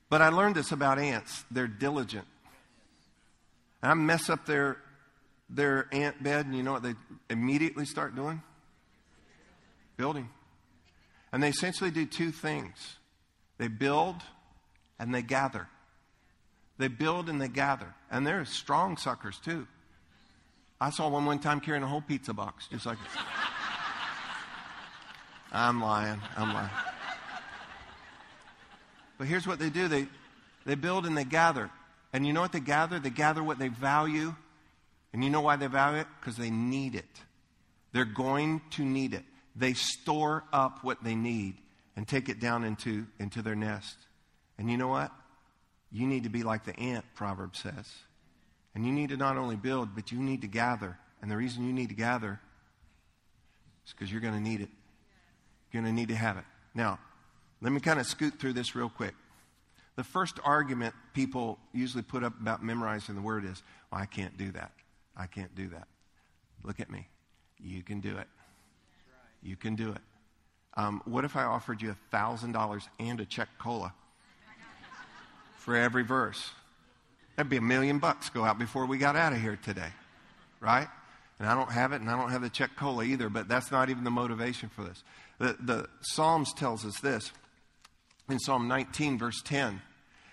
But 0.07 0.21
I 0.21 0.29
learned 0.29 0.55
this 0.55 0.71
about 0.71 0.99
ants. 0.99 1.43
They're 1.49 1.67
diligent. 1.67 2.27
I 3.81 3.93
mess 3.95 4.29
up 4.29 4.45
their, 4.45 4.77
their 5.49 5.87
ant 5.91 6.21
bed, 6.23 6.45
and 6.45 6.55
you 6.55 6.63
know 6.63 6.73
what 6.73 6.83
they 6.83 6.93
immediately 7.29 7.85
start 7.85 8.15
doing? 8.15 8.41
Building. 9.97 10.29
And 11.31 11.41
they 11.41 11.49
essentially 11.49 11.91
do 11.91 12.05
two 12.05 12.31
things 12.31 12.97
they 13.57 13.67
build 13.67 14.15
and 14.99 15.13
they 15.13 15.21
gather. 15.21 15.67
They 16.77 16.87
build 16.87 17.27
and 17.29 17.41
they 17.41 17.47
gather. 17.47 17.93
And 18.11 18.25
they're 18.25 18.45
strong 18.45 18.97
suckers, 18.97 19.39
too. 19.43 19.67
I 20.79 20.89
saw 20.89 21.09
one 21.09 21.25
one 21.25 21.39
time 21.39 21.61
carrying 21.61 21.83
a 21.83 21.87
whole 21.87 22.01
pizza 22.01 22.33
box, 22.33 22.67
just 22.67 22.85
like. 22.85 22.97
I'm 25.51 25.81
lying. 25.81 26.19
I'm 26.37 26.53
lying. 26.53 26.69
But 29.17 29.27
here's 29.27 29.47
what 29.47 29.59
they 29.59 29.69
do 29.69 29.87
they, 29.87 30.07
they 30.65 30.75
build 30.75 31.05
and 31.05 31.17
they 31.17 31.23
gather. 31.23 31.69
And 32.13 32.25
you 32.25 32.33
know 32.33 32.41
what 32.41 32.51
they 32.51 32.59
gather? 32.59 32.99
They 32.99 33.09
gather 33.09 33.43
what 33.43 33.59
they 33.59 33.67
value. 33.67 34.35
And 35.13 35.23
you 35.23 35.29
know 35.29 35.41
why 35.41 35.55
they 35.55 35.67
value 35.67 35.99
it? 35.99 36.07
Because 36.19 36.35
they 36.35 36.49
need 36.49 36.95
it. 36.95 37.05
They're 37.93 38.05
going 38.05 38.61
to 38.71 38.83
need 38.83 39.13
it. 39.13 39.23
They 39.55 39.73
store 39.73 40.43
up 40.51 40.83
what 40.83 41.03
they 41.03 41.15
need 41.15 41.55
and 41.95 42.07
take 42.07 42.27
it 42.27 42.39
down 42.39 42.65
into, 42.65 43.07
into 43.19 43.41
their 43.41 43.55
nest. 43.55 43.97
And 44.57 44.69
you 44.69 44.77
know 44.77 44.89
what? 44.89 45.11
You 45.91 46.07
need 46.07 46.23
to 46.23 46.29
be 46.29 46.43
like 46.43 46.65
the 46.65 46.77
ant, 46.77 47.05
Proverbs 47.15 47.59
says. 47.59 47.89
And 48.73 48.85
you 48.85 48.91
need 48.91 49.09
to 49.09 49.17
not 49.17 49.37
only 49.37 49.55
build, 49.55 49.95
but 49.95 50.11
you 50.11 50.19
need 50.19 50.41
to 50.41 50.47
gather. 50.47 50.97
And 51.21 51.31
the 51.31 51.37
reason 51.37 51.65
you 51.65 51.71
need 51.71 51.89
to 51.89 51.95
gather 51.95 52.41
is 53.87 53.93
because 53.93 54.11
you're 54.11 54.21
going 54.21 54.33
to 54.33 54.41
need 54.41 54.59
it. 54.59 54.69
Going 55.75 55.83
to 55.83 55.91
need 55.91 56.07
to 56.07 56.15
have 56.15 56.37
it. 56.37 56.45
Now, 56.73 56.99
let 57.59 57.73
me 57.73 57.81
kind 57.81 57.99
of 57.99 58.05
scoot 58.05 58.39
through 58.39 58.53
this 58.53 58.75
real 58.75 58.87
quick. 58.87 59.13
The 59.97 60.05
first 60.05 60.39
argument 60.41 60.95
people 61.13 61.59
usually 61.73 62.01
put 62.01 62.23
up 62.23 62.39
about 62.39 62.63
memorizing 62.63 63.13
the 63.13 63.21
word 63.21 63.43
is, 63.43 63.61
well, 63.91 63.99
I 63.99 64.05
can't 64.05 64.37
do 64.37 64.53
that. 64.53 64.71
I 65.17 65.25
can't 65.25 65.53
do 65.53 65.67
that. 65.67 65.89
Look 66.63 66.79
at 66.79 66.89
me. 66.89 67.09
You 67.61 67.83
can 67.83 67.99
do 67.99 68.15
it. 68.15 68.27
You 69.43 69.57
can 69.57 69.75
do 69.75 69.89
it. 69.91 69.97
Um, 70.77 71.01
what 71.03 71.25
if 71.25 71.35
I 71.35 71.43
offered 71.43 71.81
you 71.81 71.93
$1,000 72.13 72.87
and 73.01 73.19
a 73.19 73.25
Chek 73.25 73.47
cola 73.59 73.93
for 75.57 75.75
every 75.75 76.03
verse? 76.03 76.51
That'd 77.35 77.49
be 77.49 77.57
a 77.57 77.61
million 77.61 77.99
bucks 77.99 78.29
go 78.29 78.45
out 78.45 78.57
before 78.57 78.85
we 78.85 78.97
got 78.97 79.17
out 79.17 79.33
of 79.33 79.41
here 79.41 79.59
today, 79.61 79.91
right? 80.61 80.87
And 81.39 81.49
I 81.49 81.53
don't 81.53 81.71
have 81.71 81.91
it, 81.91 82.01
and 82.01 82.09
I 82.09 82.17
don't 82.17 82.31
have 82.31 82.41
the 82.41 82.49
Chek 82.49 82.75
cola 82.77 83.03
either, 83.03 83.29
but 83.29 83.47
that's 83.47 83.71
not 83.71 83.89
even 83.89 84.03
the 84.03 84.11
motivation 84.11 84.69
for 84.69 84.83
this. 84.83 85.03
The, 85.37 85.57
the 85.59 85.89
Psalms 86.01 86.53
tells 86.53 86.85
us 86.85 86.99
this 87.01 87.31
in 88.29 88.39
Psalm 88.39 88.67
19, 88.67 89.17
verse 89.17 89.41
10. 89.43 89.73
It 89.75 89.81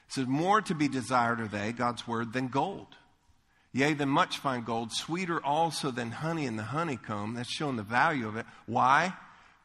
says, 0.09 0.27
More 0.27 0.61
to 0.63 0.75
be 0.75 0.89
desired 0.89 1.41
are 1.41 1.49
they, 1.49 1.73
God's 1.73 2.07
word, 2.07 2.33
than 2.33 2.49
gold. 2.49 2.89
Yea, 3.73 3.95
than 3.95 4.11
much 4.11 4.39
fine 4.39 4.63
gold, 4.63 4.93
sweeter 4.93 5.43
also 5.43 5.91
than 5.91 6.11
honey 6.11 6.45
in 6.45 6.57
the 6.57 6.63
honeycomb. 6.63 7.35
That's 7.35 7.51
showing 7.51 7.77
the 7.77 7.83
value 7.83 8.29
of 8.29 8.37
it. 8.37 8.47
Why? 8.67 9.15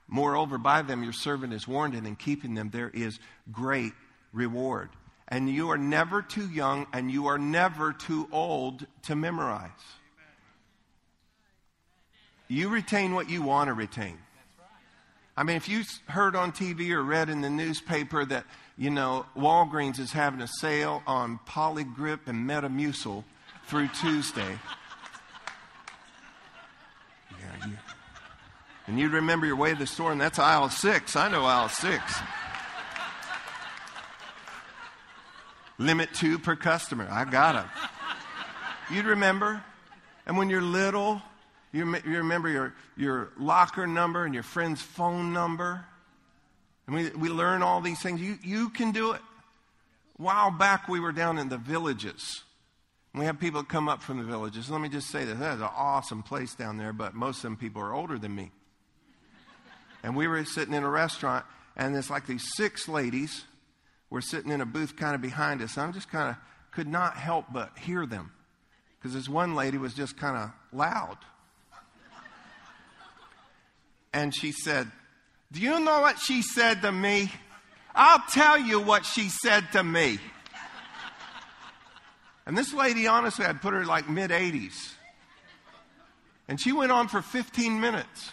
Moreover, 0.08 0.58
by 0.58 0.82
them 0.82 1.04
your 1.04 1.14
servant 1.14 1.54
is 1.54 1.68
warned, 1.68 1.94
and 1.94 2.08
in 2.08 2.16
keeping 2.16 2.56
them 2.56 2.70
there 2.70 2.90
is 2.90 3.20
great 3.52 3.92
reward. 4.32 4.90
And 5.28 5.50
you 5.50 5.70
are 5.72 5.78
never 5.78 6.22
too 6.22 6.50
young, 6.50 6.88
and 6.94 7.12
you 7.12 7.28
are 7.28 7.38
never 7.38 7.92
too 7.92 8.30
old 8.32 8.88
to 9.04 9.16
memorize. 9.16 9.72
You 12.48 12.70
retain 12.70 13.14
what 13.14 13.30
you 13.30 13.42
want 13.42 13.68
to 13.68 13.74
retain. 13.74 14.18
I 15.36 15.44
mean, 15.44 15.56
if 15.58 15.70
you 15.70 15.84
heard 16.08 16.36
on 16.36 16.52
TV 16.52 16.92
or 16.92 17.04
read 17.04 17.30
in 17.30 17.42
the 17.42 17.50
newspaper 17.50 18.26
that, 18.26 18.46
you 18.78 18.90
know, 18.90 19.26
Walgreens 19.36 20.00
is 20.00 20.12
having 20.12 20.42
a 20.42 20.48
sale 20.48 21.04
on 21.06 21.40
Poligrip 21.48 22.22
and 22.26 22.50
Metamucil 22.50 23.24
through 23.68 23.90
Tuesday. 23.90 24.58
Yeah, 27.40 27.68
you, 27.68 27.78
and 28.88 29.00
you'd 29.00 29.12
remember 29.12 29.46
your 29.46 29.58
way 29.58 29.72
to 29.72 29.78
the 29.78 29.86
store, 29.86 30.12
and 30.12 30.20
that's 30.20 30.40
aisle 30.40 30.70
six. 30.70 31.16
I 31.16 31.30
know 31.30 31.46
aisle 31.46 31.70
six. 31.70 32.02
Limit 35.78 36.14
two 36.14 36.40
per 36.40 36.56
customer. 36.56 37.08
I 37.10 37.26
got 37.26 37.54
them. 37.54 37.70
You'd 38.90 39.06
remember. 39.06 39.64
And 40.26 40.38
when 40.38 40.50
you're 40.50 40.62
little, 40.62 41.22
you, 41.72 41.86
you 42.06 42.18
remember 42.18 42.50
your, 42.50 42.74
your 42.96 43.30
locker 43.38 43.86
number 43.86 44.26
and 44.26 44.34
your 44.34 44.44
friend's 44.44 44.82
phone 44.82 45.34
number. 45.34 45.86
And 46.86 46.96
we, 46.96 47.10
we 47.10 47.30
learn 47.30 47.62
all 47.62 47.82
these 47.82 48.02
things. 48.02 48.22
You, 48.22 48.38
you 48.44 48.70
can 48.70 48.92
do 48.92 49.12
it. 49.12 49.22
A 50.20 50.22
while 50.22 50.52
back, 50.52 50.88
we 50.88 51.00
were 51.00 51.12
down 51.12 51.38
in 51.38 51.50
the 51.50 51.58
villages. 51.58 52.44
We 53.14 53.26
have 53.26 53.40
people 53.40 53.64
come 53.64 53.90
up 53.90 54.02
from 54.02 54.18
the 54.20 54.24
villages. 54.24 54.70
Let 54.70 54.82
me 54.82 54.90
just 54.90 55.10
say 55.10 55.26
that 55.26 55.40
that 55.40 55.56
is 55.56 55.62
an 55.62 55.70
awesome 55.76 56.24
place 56.24 56.54
down 56.54 56.78
there, 56.78 56.94
but 56.94 57.14
most 57.14 57.38
of 57.38 57.44
them 57.44 57.58
people 57.58 57.82
are 57.82 57.94
older 57.94 58.18
than 58.18 58.34
me. 58.34 58.52
And 60.04 60.16
we 60.16 60.28
were 60.28 60.46
sitting 60.46 60.74
in 60.74 60.84
a 60.84 60.90
restaurant, 60.90 61.46
and 61.76 61.94
there's 61.94 62.10
like 62.10 62.28
these 62.28 62.48
six 62.56 62.88
ladies 62.88 63.44
were 64.10 64.22
sitting 64.22 64.52
in 64.52 64.62
a 64.62 64.66
booth 64.66 64.96
kind 64.96 65.16
of 65.16 65.22
behind 65.22 65.62
us. 65.62 65.78
I'm 65.78 65.94
just 65.94 66.10
kind 66.10 66.30
of 66.30 66.36
could 66.72 66.88
not 66.88 67.18
help 67.18 67.46
but 67.52 67.78
hear 67.80 68.06
them 68.06 68.32
because 68.98 69.14
this 69.14 69.28
one 69.28 69.56
lady 69.56 69.78
was 69.78 69.94
just 69.94 70.18
kind 70.18 70.38
of 70.38 70.52
loud. 70.72 71.18
And 74.14 74.34
she 74.34 74.52
said, 74.52 74.92
Do 75.52 75.62
you 75.62 75.80
know 75.80 76.02
what 76.02 76.20
she 76.20 76.42
said 76.42 76.82
to 76.82 76.92
me? 76.92 77.32
I'll 77.94 78.24
tell 78.30 78.60
you 78.60 78.80
what 78.80 79.06
she 79.06 79.30
said 79.30 79.72
to 79.72 79.84
me. 79.84 80.20
And 82.46 82.58
this 82.58 82.74
lady, 82.74 83.08
honestly, 83.08 83.46
I'd 83.46 83.62
put 83.62 83.74
her 83.74 83.86
like 83.86 84.08
mid 84.08 84.32
80s. 84.32 84.94
And 86.48 86.62
she 86.62 86.72
went 86.72 86.92
on 86.92 87.08
for 87.08 87.22
15 87.22 87.82
minutes 87.82 88.32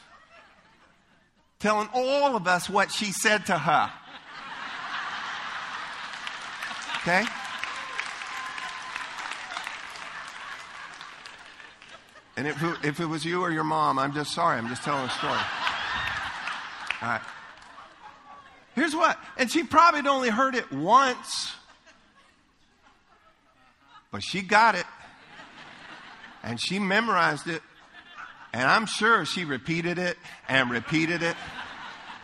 telling 1.58 1.88
all 1.94 2.36
of 2.36 2.46
us 2.46 2.68
what 2.68 2.92
she 2.92 3.06
said 3.06 3.46
to 3.46 3.58
her. 3.58 3.90
Okay? 6.98 7.24
And 12.36 12.48
if 12.48 12.62
if 12.84 13.00
it 13.00 13.06
was 13.06 13.24
you 13.24 13.40
or 13.42 13.50
your 13.50 13.64
mom, 13.64 13.98
I'm 13.98 14.12
just 14.12 14.32
sorry. 14.32 14.58
I'm 14.58 14.68
just 14.68 14.82
telling 14.82 15.04
a 15.04 15.10
story. 15.10 15.63
All 17.02 17.08
right. 17.08 17.20
Here's 18.74 18.94
what. 18.94 19.18
And 19.36 19.50
she 19.50 19.62
probably 19.62 20.08
only 20.08 20.30
heard 20.30 20.54
it 20.54 20.70
once, 20.72 21.54
but 24.10 24.22
she 24.22 24.42
got 24.42 24.74
it. 24.74 24.86
And 26.42 26.60
she 26.60 26.78
memorized 26.78 27.46
it. 27.46 27.62
And 28.52 28.62
I'm 28.62 28.86
sure 28.86 29.24
she 29.24 29.44
repeated 29.44 29.98
it 29.98 30.16
and 30.48 30.70
repeated 30.70 31.22
it. 31.22 31.36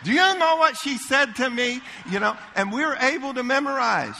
Do 0.05 0.13
you 0.13 0.39
know 0.39 0.57
what 0.57 0.77
she 0.77 0.97
said 0.97 1.37
to 1.37 1.51
me? 1.51 1.81
You 2.11 2.21
know, 2.21 2.37
and 2.55 2.73
we 2.73 2.83
we're 2.83 2.97
able 2.97 3.35
to 3.35 3.43
memorize. 3.43 4.17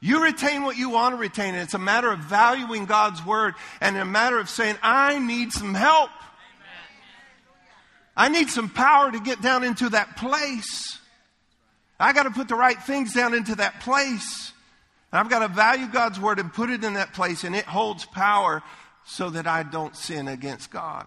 You 0.00 0.22
retain 0.22 0.62
what 0.62 0.76
you 0.76 0.90
want 0.90 1.14
to 1.14 1.16
retain. 1.16 1.54
And 1.54 1.62
it's 1.62 1.74
a 1.74 1.78
matter 1.78 2.10
of 2.10 2.20
valuing 2.20 2.86
God's 2.86 3.24
word 3.24 3.54
and 3.80 3.96
a 3.96 4.04
matter 4.04 4.38
of 4.38 4.48
saying, 4.48 4.76
I 4.82 5.18
need 5.18 5.52
some 5.52 5.74
help. 5.74 6.10
I 8.18 8.28
need 8.28 8.50
some 8.50 8.68
power 8.68 9.12
to 9.12 9.20
get 9.20 9.40
down 9.40 9.62
into 9.62 9.88
that 9.90 10.16
place. 10.16 10.98
I 12.00 12.12
got 12.12 12.24
to 12.24 12.30
put 12.30 12.48
the 12.48 12.56
right 12.56 12.80
things 12.82 13.14
down 13.14 13.32
into 13.32 13.54
that 13.54 13.80
place. 13.80 14.52
And 15.12 15.20
I've 15.20 15.30
got 15.30 15.38
to 15.38 15.48
value 15.48 15.86
God's 15.86 16.18
word 16.18 16.40
and 16.40 16.52
put 16.52 16.68
it 16.68 16.82
in 16.82 16.94
that 16.94 17.14
place, 17.14 17.44
and 17.44 17.54
it 17.54 17.64
holds 17.64 18.04
power 18.04 18.62
so 19.04 19.30
that 19.30 19.46
I 19.46 19.62
don't 19.62 19.96
sin 19.96 20.26
against 20.26 20.70
God. 20.70 21.06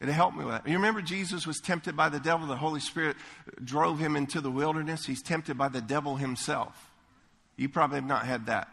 It 0.00 0.08
helped 0.08 0.36
me 0.36 0.44
with 0.44 0.54
that. 0.54 0.66
You 0.66 0.74
remember 0.74 1.02
Jesus 1.02 1.46
was 1.46 1.60
tempted 1.60 1.94
by 1.94 2.08
the 2.08 2.20
devil. 2.20 2.46
The 2.46 2.56
Holy 2.56 2.80
Spirit 2.80 3.16
drove 3.62 3.98
him 3.98 4.16
into 4.16 4.40
the 4.40 4.50
wilderness. 4.50 5.04
He's 5.04 5.22
tempted 5.22 5.58
by 5.58 5.68
the 5.68 5.82
devil 5.82 6.16
himself. 6.16 6.90
You 7.56 7.68
probably 7.68 7.96
have 7.96 8.06
not 8.06 8.24
had 8.24 8.46
that. 8.46 8.68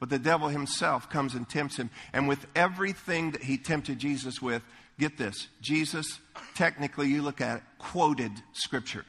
But 0.00 0.10
the 0.10 0.18
devil 0.18 0.48
himself 0.48 1.08
comes 1.08 1.34
and 1.34 1.48
tempts 1.48 1.76
him. 1.76 1.90
And 2.12 2.28
with 2.28 2.46
everything 2.54 3.30
that 3.30 3.44
he 3.44 3.56
tempted 3.58 3.98
Jesus 3.98 4.42
with, 4.42 4.62
get 4.98 5.16
this 5.16 5.48
Jesus, 5.60 6.18
technically, 6.54 7.08
you 7.08 7.22
look 7.22 7.40
at 7.40 7.58
it, 7.58 7.62
quoted 7.78 8.32
scripture. 8.52 9.04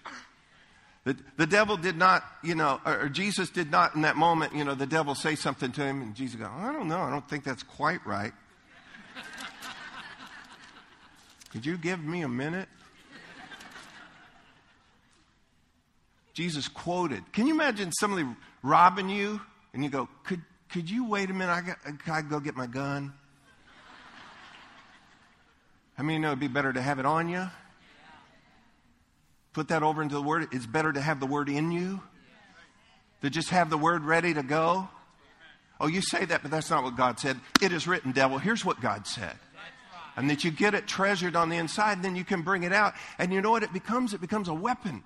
The, 1.05 1.17
the 1.37 1.47
devil 1.47 1.77
did 1.77 1.97
not, 1.97 2.23
you 2.43 2.55
know, 2.55 2.79
or 2.85 3.09
Jesus 3.09 3.49
did 3.49 3.71
not 3.71 3.95
in 3.95 4.01
that 4.01 4.15
moment, 4.15 4.53
you 4.53 4.63
know, 4.63 4.75
the 4.75 4.85
devil 4.85 5.15
say 5.15 5.35
something 5.35 5.71
to 5.71 5.81
him, 5.81 6.01
and 6.01 6.13
Jesus 6.13 6.39
go, 6.39 6.45
I 6.45 6.71
don't 6.71 6.87
know, 6.87 6.99
I 6.99 7.09
don't 7.09 7.27
think 7.27 7.43
that's 7.43 7.63
quite 7.63 8.05
right. 8.05 8.33
Could 11.51 11.65
you 11.65 11.77
give 11.77 11.99
me 11.99 12.21
a 12.21 12.27
minute? 12.27 12.69
Jesus 16.33 16.67
quoted. 16.67 17.23
Can 17.33 17.47
you 17.47 17.53
imagine 17.53 17.91
somebody 17.91 18.27
robbing 18.63 19.09
you 19.09 19.41
and 19.73 19.83
you 19.83 19.89
go, 19.89 20.07
could, 20.23 20.41
could 20.69 20.89
you 20.89 21.05
wait 21.05 21.29
a 21.29 21.33
minute? 21.33 21.51
I 21.51 21.61
got, 21.61 21.77
I 22.07 22.21
go 22.21 22.39
get 22.39 22.55
my 22.55 22.65
gun? 22.65 23.13
How 25.99 26.05
many 26.05 26.17
know 26.17 26.29
it'd 26.29 26.39
be 26.39 26.47
better 26.47 26.71
to 26.71 26.81
have 26.81 26.97
it 26.99 27.05
on 27.05 27.27
you? 27.27 27.49
Put 29.51 29.67
that 29.67 29.83
over 29.83 30.01
into 30.01 30.15
the 30.15 30.21
word. 30.21 30.47
It's 30.53 30.65
better 30.65 30.93
to 30.93 31.01
have 31.01 31.19
the 31.19 31.25
word 31.25 31.49
in 31.49 31.73
you 31.73 31.99
to 33.21 33.29
just 33.29 33.49
have 33.49 33.69
the 33.69 33.77
word 33.77 34.05
ready 34.05 34.33
to 34.33 34.41
go. 34.41 34.87
Oh, 35.77 35.87
you 35.87 35.99
say 35.99 36.23
that, 36.23 36.41
but 36.41 36.51
that's 36.51 36.69
not 36.69 36.85
what 36.85 36.95
God 36.95 37.19
said. 37.19 37.37
It 37.61 37.73
is 37.73 37.85
written, 37.85 38.13
devil. 38.13 38.37
Here's 38.37 38.63
what 38.63 38.79
God 38.79 39.07
said. 39.07 39.35
And 40.15 40.29
that 40.29 40.45
you 40.45 40.51
get 40.51 40.73
it 40.73 40.87
treasured 40.87 41.35
on 41.35 41.49
the 41.49 41.57
inside, 41.57 41.97
and 41.97 42.05
then 42.05 42.15
you 42.15 42.23
can 42.23 42.43
bring 42.43 42.63
it 42.63 42.71
out. 42.71 42.93
And 43.17 43.33
you 43.33 43.41
know 43.41 43.51
what 43.51 43.63
it 43.63 43.73
becomes? 43.73 44.13
It 44.13 44.21
becomes 44.21 44.47
a 44.47 44.53
weapon. 44.53 45.03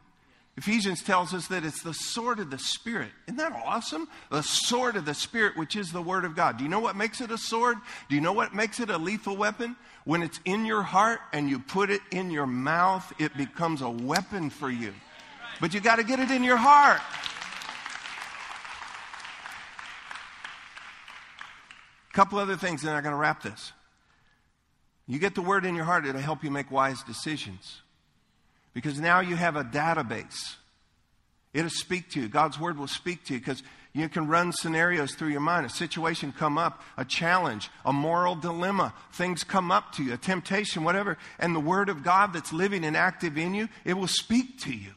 Ephesians 0.56 1.02
tells 1.02 1.34
us 1.34 1.48
that 1.48 1.66
it's 1.66 1.82
the 1.82 1.96
sword 1.96 2.40
of 2.40 2.52
the 2.52 2.60
Spirit. 2.60 3.10
Isn't 3.28 3.38
that 3.38 3.54
awesome? 3.66 4.08
The 4.30 4.44
sword 4.44 4.96
of 4.96 5.06
the 5.06 5.16
Spirit, 5.16 5.58
which 5.58 5.76
is 5.76 5.92
the 5.92 6.02
Word 6.02 6.26
of 6.26 6.36
God. 6.36 6.58
Do 6.58 6.64
you 6.64 6.70
know 6.70 6.80
what 6.80 6.96
makes 6.96 7.22
it 7.22 7.32
a 7.32 7.40
sword? 7.40 7.78
Do 8.08 8.14
you 8.16 8.22
know 8.22 8.34
what 8.34 8.54
makes 8.54 8.80
it 8.80 8.92
a 8.92 8.98
lethal 8.98 9.36
weapon? 9.36 9.76
When 10.06 10.22
it's 10.22 10.40
in 10.46 10.66
your 10.66 10.84
heart 10.84 11.22
and 11.32 11.50
you 11.50 11.58
put 11.58 11.90
it 11.90 12.02
in 12.12 12.30
your 12.30 12.46
mouth, 12.46 13.12
it 13.18 13.36
becomes 13.36 13.82
a 13.82 13.90
weapon 13.90 14.52
for 14.52 14.70
you. 14.70 14.94
But 15.60 15.74
you 15.74 15.80
got 15.80 15.96
to 15.96 16.04
get 16.04 16.20
it 16.20 16.30
in 16.30 16.44
your 16.44 16.58
heart. 16.58 17.02
A 22.10 22.14
couple 22.14 22.38
other 22.38 22.58
things, 22.58 22.84
and 22.84 22.92
I'm 22.92 23.02
going 23.02 23.14
to 23.14 23.20
wrap 23.20 23.42
this. 23.42 23.72
You 25.08 25.18
get 25.18 25.34
the 25.34 25.42
Word 25.42 25.66
in 25.66 25.76
your 25.76 25.86
heart, 25.86 26.06
it'll 26.06 26.22
help 26.22 26.44
you 26.44 26.52
make 26.52 26.70
wise 26.70 27.02
decisions. 27.02 27.83
Because 28.74 29.00
now 29.00 29.20
you 29.20 29.36
have 29.36 29.56
a 29.56 29.64
database. 29.64 30.56
It'll 31.54 31.70
speak 31.70 32.10
to 32.12 32.22
you. 32.22 32.28
God's 32.28 32.60
word 32.60 32.78
will 32.78 32.88
speak 32.88 33.26
to 33.26 33.34
you 33.34 33.40
because 33.40 33.62
you 33.94 34.10
can 34.10 34.28
run 34.28 34.52
scenarios 34.52 35.14
through 35.14 35.30
your 35.30 35.40
mind. 35.40 35.68
A 35.68 35.70
situation 35.70 36.34
come 36.36 36.58
up, 36.58 36.82
a 36.98 37.06
challenge, 37.06 37.70
a 37.86 37.94
moral 37.94 38.36
dilemma, 38.36 38.94
things 39.12 39.44
come 39.44 39.72
up 39.72 39.94
to 39.94 40.04
you, 40.04 40.14
a 40.14 40.18
temptation, 40.18 40.84
whatever. 40.84 41.18
And 41.38 41.56
the 41.56 41.60
word 41.60 41.90
of 41.90 42.04
God 42.04 42.34
that's 42.34 42.52
living 42.52 42.84
and 42.84 42.98
active 42.98 43.38
in 43.38 43.54
you, 43.54 43.70
it 43.86 43.94
will 43.94 44.08
speak 44.08 44.60
to 44.62 44.74
you. 44.74 44.92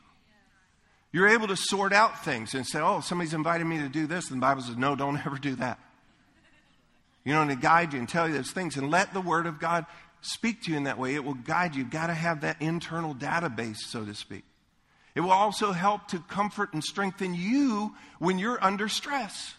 You're 1.12 1.28
able 1.28 1.48
to 1.48 1.56
sort 1.56 1.92
out 1.92 2.24
things 2.24 2.54
and 2.54 2.66
say, 2.66 2.80
oh, 2.80 3.00
somebody's 3.00 3.34
invited 3.34 3.64
me 3.64 3.78
to 3.78 3.88
do 3.88 4.06
this. 4.06 4.30
And 4.30 4.40
the 4.40 4.42
Bible 4.42 4.62
says, 4.62 4.76
no, 4.76 4.96
don't 4.96 5.16
ever 5.26 5.36
do 5.36 5.56
that. 5.56 5.78
You 7.24 7.34
know, 7.34 7.42
and 7.42 7.50
to 7.50 7.56
guide 7.56 7.92
you 7.92 7.98
and 7.98 8.08
tell 8.08 8.28
you 8.28 8.34
those 8.34 8.52
things. 8.52 8.76
And 8.76 8.90
let 8.90 9.12
the 9.12 9.20
word 9.20 9.46
of 9.46 9.58
God 9.58 9.84
speak 10.26 10.62
to 10.62 10.70
you 10.70 10.76
in 10.76 10.84
that 10.84 10.98
way. 10.98 11.14
It 11.14 11.24
will 11.24 11.34
guide 11.34 11.74
you. 11.74 11.82
You've 11.82 11.90
got 11.90 12.08
to 12.08 12.14
have 12.14 12.42
that 12.42 12.60
internal 12.60 13.14
database, 13.14 13.78
so 13.78 14.04
to 14.04 14.14
speak. 14.14 14.44
It 15.14 15.20
will 15.20 15.30
also 15.30 15.72
help 15.72 16.08
to 16.08 16.18
comfort 16.18 16.74
and 16.74 16.84
strengthen 16.84 17.34
you 17.34 17.94
when 18.18 18.38
you're 18.38 18.62
under 18.62 18.88
stress. 18.88 19.54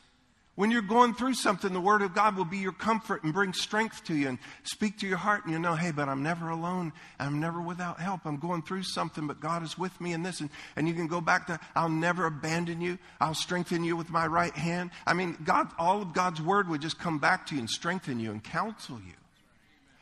When 0.57 0.71
you're 0.71 0.81
going 0.81 1.13
through 1.13 1.35
something, 1.35 1.71
the 1.71 1.79
Word 1.79 2.01
of 2.01 2.15
God 2.15 2.35
will 2.35 2.43
be 2.43 2.57
your 2.57 2.71
comfort 2.71 3.23
and 3.23 3.31
bring 3.31 3.53
strength 3.53 4.03
to 4.05 4.15
you 4.15 4.27
and 4.27 4.39
speak 4.63 4.97
to 4.99 5.07
your 5.07 5.17
heart. 5.17 5.43
And 5.45 5.53
you 5.53 5.59
know, 5.59 5.75
hey, 5.75 5.91
but 5.91 6.09
I'm 6.09 6.23
never 6.23 6.49
alone. 6.49 6.93
I'm 7.19 7.39
never 7.39 7.61
without 7.61 7.99
help. 7.99 8.21
I'm 8.25 8.37
going 8.37 8.63
through 8.63 8.81
something, 8.81 9.27
but 9.27 9.39
God 9.39 9.61
is 9.61 9.77
with 9.77 10.01
me 10.01 10.13
in 10.13 10.23
this. 10.23 10.41
And, 10.41 10.49
and 10.75 10.87
you 10.87 10.95
can 10.95 11.05
go 11.05 11.21
back 11.21 11.45
to, 11.47 11.59
I'll 11.75 11.89
never 11.89 12.25
abandon 12.25 12.81
you. 12.81 12.97
I'll 13.21 13.35
strengthen 13.35 13.83
you 13.83 13.95
with 13.95 14.09
my 14.09 14.25
right 14.25 14.55
hand. 14.55 14.89
I 15.05 15.13
mean, 15.13 15.37
God, 15.43 15.69
all 15.77 16.01
of 16.01 16.13
God's 16.13 16.41
Word 16.41 16.67
would 16.69 16.81
just 16.81 16.97
come 16.97 17.19
back 17.19 17.45
to 17.47 17.53
you 17.53 17.59
and 17.59 17.69
strengthen 17.69 18.19
you 18.19 18.31
and 18.31 18.43
counsel 18.43 18.99
you. 19.05 19.13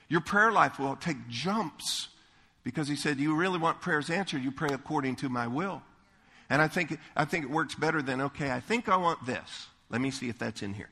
Your 0.07 0.21
prayer 0.21 0.51
life 0.51 0.79
will 0.79 0.95
take 0.95 1.27
jumps 1.27 2.09
because 2.63 2.87
he 2.87 2.95
said, 2.95 3.19
You 3.19 3.35
really 3.35 3.59
want 3.59 3.81
prayers 3.81 4.09
answered, 4.09 4.43
you 4.43 4.51
pray 4.51 4.69
according 4.71 5.15
to 5.17 5.29
my 5.29 5.47
will. 5.47 5.81
And 6.49 6.61
I 6.61 6.67
think, 6.67 6.99
I 7.15 7.25
think 7.25 7.45
it 7.45 7.49
works 7.49 7.75
better 7.75 8.01
than, 8.01 8.21
okay, 8.21 8.51
I 8.51 8.59
think 8.59 8.87
I 8.87 8.97
want 8.97 9.25
this. 9.25 9.67
Let 9.89 10.01
me 10.01 10.11
see 10.11 10.29
if 10.29 10.37
that's 10.37 10.61
in 10.61 10.73
here. 10.73 10.89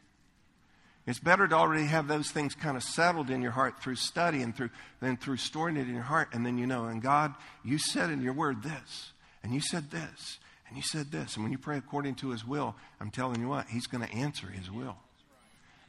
It's 1.05 1.19
better 1.19 1.47
to 1.47 1.55
already 1.55 1.85
have 1.85 2.07
those 2.07 2.31
things 2.31 2.55
kind 2.55 2.77
of 2.77 2.83
settled 2.83 3.29
in 3.29 3.41
your 3.41 3.51
heart 3.51 3.81
through 3.81 3.95
study 3.95 4.41
and 4.41 4.55
through 4.55 4.69
than 5.01 5.17
through 5.17 5.37
storing 5.37 5.75
it 5.75 5.81
in 5.81 5.93
your 5.93 6.03
heart. 6.03 6.29
And 6.31 6.45
then 6.45 6.57
you 6.57 6.65
know, 6.65 6.85
and 6.85 7.01
God, 7.01 7.33
you 7.63 7.77
said 7.77 8.09
in 8.09 8.21
your 8.21 8.33
word 8.33 8.63
this, 8.63 9.11
and 9.43 9.53
you 9.53 9.59
said 9.59 9.91
this, 9.91 10.39
and 10.67 10.77
you 10.77 10.83
said 10.83 11.11
this. 11.11 11.35
And 11.35 11.43
when 11.43 11.51
you 11.51 11.57
pray 11.57 11.77
according 11.77 12.15
to 12.15 12.29
his 12.29 12.47
will, 12.47 12.75
I'm 13.01 13.11
telling 13.11 13.41
you 13.41 13.49
what, 13.49 13.67
he's 13.67 13.85
going 13.85 14.07
to 14.07 14.13
answer 14.13 14.47
his 14.47 14.71
will. 14.71 14.95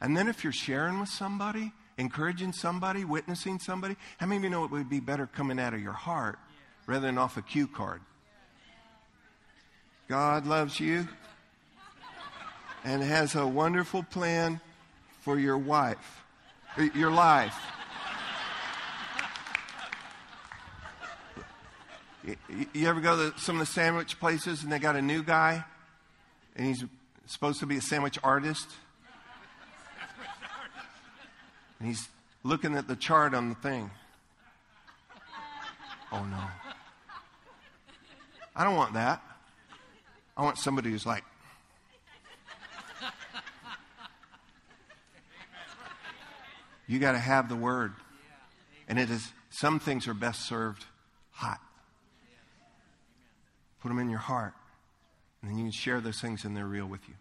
And 0.01 0.17
then 0.17 0.27
if 0.27 0.43
you're 0.43 0.51
sharing 0.53 0.99
with 0.99 1.09
somebody, 1.09 1.71
encouraging 1.97 2.51
somebody, 2.51 3.05
witnessing 3.05 3.59
somebody, 3.59 3.95
how 4.17 4.25
many 4.25 4.37
of 4.37 4.43
you 4.43 4.49
know 4.49 4.65
it 4.65 4.71
would 4.71 4.89
be 4.89 4.99
better 4.99 5.27
coming 5.27 5.59
out 5.59 5.73
of 5.73 5.81
your 5.81 5.93
heart 5.93 6.37
rather 6.87 7.07
than 7.07 7.17
off 7.17 7.37
a 7.37 7.41
cue 7.41 7.67
card? 7.67 8.01
God 10.07 10.45
loves 10.45 10.79
you 10.79 11.07
and 12.83 13.01
has 13.01 13.35
a 13.35 13.47
wonderful 13.47 14.03
plan 14.03 14.61
for 15.21 15.39
your 15.39 15.57
wife, 15.57 16.23
uh, 16.77 16.83
your 16.93 17.09
life. 17.09 17.57
You 22.73 22.87
ever 22.87 23.01
go 23.01 23.31
to 23.31 23.39
some 23.39 23.55
of 23.55 23.59
the 23.59 23.71
sandwich 23.71 24.19
places 24.19 24.63
and 24.63 24.71
they 24.71 24.79
got 24.79 24.95
a 24.95 25.01
new 25.01 25.23
guy 25.23 25.63
and 26.55 26.67
he's 26.67 26.83
supposed 27.27 27.59
to 27.59 27.65
be 27.65 27.77
a 27.77 27.81
sandwich 27.81 28.19
artist? 28.23 28.67
And 31.79 31.87
he's 31.87 32.07
looking 32.43 32.75
at 32.75 32.87
the 32.87 32.95
chart 32.95 33.33
on 33.33 33.49
the 33.49 33.55
thing. 33.55 33.89
Oh 36.11 36.23
no. 36.23 36.43
I 38.55 38.63
don't 38.63 38.75
want 38.75 38.93
that. 38.93 39.21
I 40.37 40.43
want 40.43 40.57
somebody 40.57 40.89
who's 40.89 41.05
like, 41.05 41.23
You 46.87 46.99
got 46.99 47.13
to 47.13 47.19
have 47.19 47.49
the 47.49 47.55
word. 47.55 47.93
And 48.87 48.99
it 48.99 49.09
is, 49.09 49.31
some 49.49 49.79
things 49.79 50.07
are 50.07 50.13
best 50.13 50.47
served 50.47 50.85
hot. 51.31 51.59
Put 53.81 53.89
them 53.89 53.99
in 53.99 54.09
your 54.09 54.19
heart. 54.19 54.53
And 55.41 55.51
then 55.51 55.57
you 55.57 55.65
can 55.65 55.71
share 55.71 56.01
those 56.01 56.21
things 56.21 56.45
and 56.45 56.55
they're 56.55 56.65
real 56.65 56.85
with 56.85 57.07
you. 57.07 57.15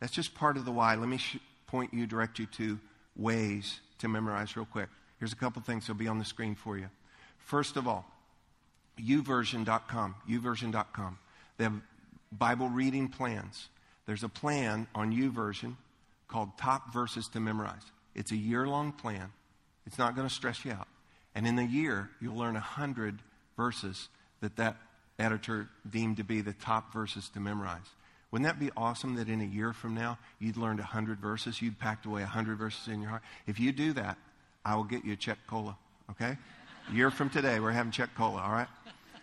That's 0.00 0.12
just 0.12 0.34
part 0.34 0.56
of 0.56 0.64
the 0.64 0.72
why. 0.72 0.94
Let 0.96 1.08
me 1.08 1.16
sh- 1.16 1.38
point 1.66 1.94
you, 1.94 2.06
direct 2.06 2.38
you 2.38 2.46
to 2.46 2.78
ways 3.16 3.80
to 3.98 4.08
memorize 4.08 4.56
real 4.56 4.66
quick. 4.66 4.88
Here's 5.18 5.32
a 5.32 5.36
couple 5.36 5.62
things 5.62 5.84
that'll 5.84 5.94
be 5.94 6.08
on 6.08 6.18
the 6.18 6.24
screen 6.24 6.54
for 6.54 6.76
you. 6.76 6.88
First 7.38 7.76
of 7.76 7.86
all, 7.86 8.04
youversion.com, 9.00 10.14
youversion.com. 10.28 11.18
They 11.56 11.64
have 11.64 11.80
Bible 12.32 12.68
reading 12.68 13.08
plans. 13.08 13.68
There's 14.06 14.24
a 14.24 14.28
plan 14.28 14.86
on 14.94 15.12
youversion 15.12 15.76
called 16.28 16.56
Top 16.58 16.92
Verses 16.92 17.28
to 17.28 17.40
Memorize. 17.40 17.82
It's 18.14 18.32
a 18.32 18.36
year 18.36 18.66
long 18.66 18.92
plan. 18.92 19.32
It's 19.86 19.98
not 19.98 20.14
going 20.16 20.28
to 20.28 20.34
stress 20.34 20.64
you 20.64 20.72
out. 20.72 20.88
And 21.34 21.46
in 21.46 21.56
the 21.56 21.64
year, 21.64 22.10
you'll 22.20 22.36
learn 22.36 22.54
100 22.54 23.18
verses 23.56 24.08
that 24.40 24.56
that 24.56 24.76
editor 25.18 25.68
deemed 25.88 26.16
to 26.18 26.24
be 26.24 26.40
the 26.40 26.52
top 26.52 26.92
verses 26.92 27.28
to 27.30 27.40
memorize. 27.40 27.86
Wouldn't 28.34 28.48
that 28.48 28.58
be 28.58 28.72
awesome 28.76 29.14
that 29.14 29.28
in 29.28 29.40
a 29.40 29.44
year 29.44 29.72
from 29.72 29.94
now, 29.94 30.18
you'd 30.40 30.56
learned 30.56 30.80
100 30.80 31.20
verses? 31.20 31.62
You'd 31.62 31.78
packed 31.78 32.04
away 32.04 32.22
100 32.22 32.58
verses 32.58 32.88
in 32.88 33.00
your 33.00 33.10
heart? 33.10 33.22
If 33.46 33.60
you 33.60 33.70
do 33.70 33.92
that, 33.92 34.18
I 34.64 34.74
will 34.74 34.82
get 34.82 35.04
you 35.04 35.12
a 35.12 35.16
Chek 35.16 35.36
cola, 35.46 35.76
okay? 36.10 36.36
A 36.90 36.92
year 36.92 37.12
from 37.12 37.30
today, 37.30 37.60
we're 37.60 37.70
having 37.70 37.92
Chek 37.92 38.08
cola, 38.16 38.40
all 38.40 38.50
right? 38.50 38.66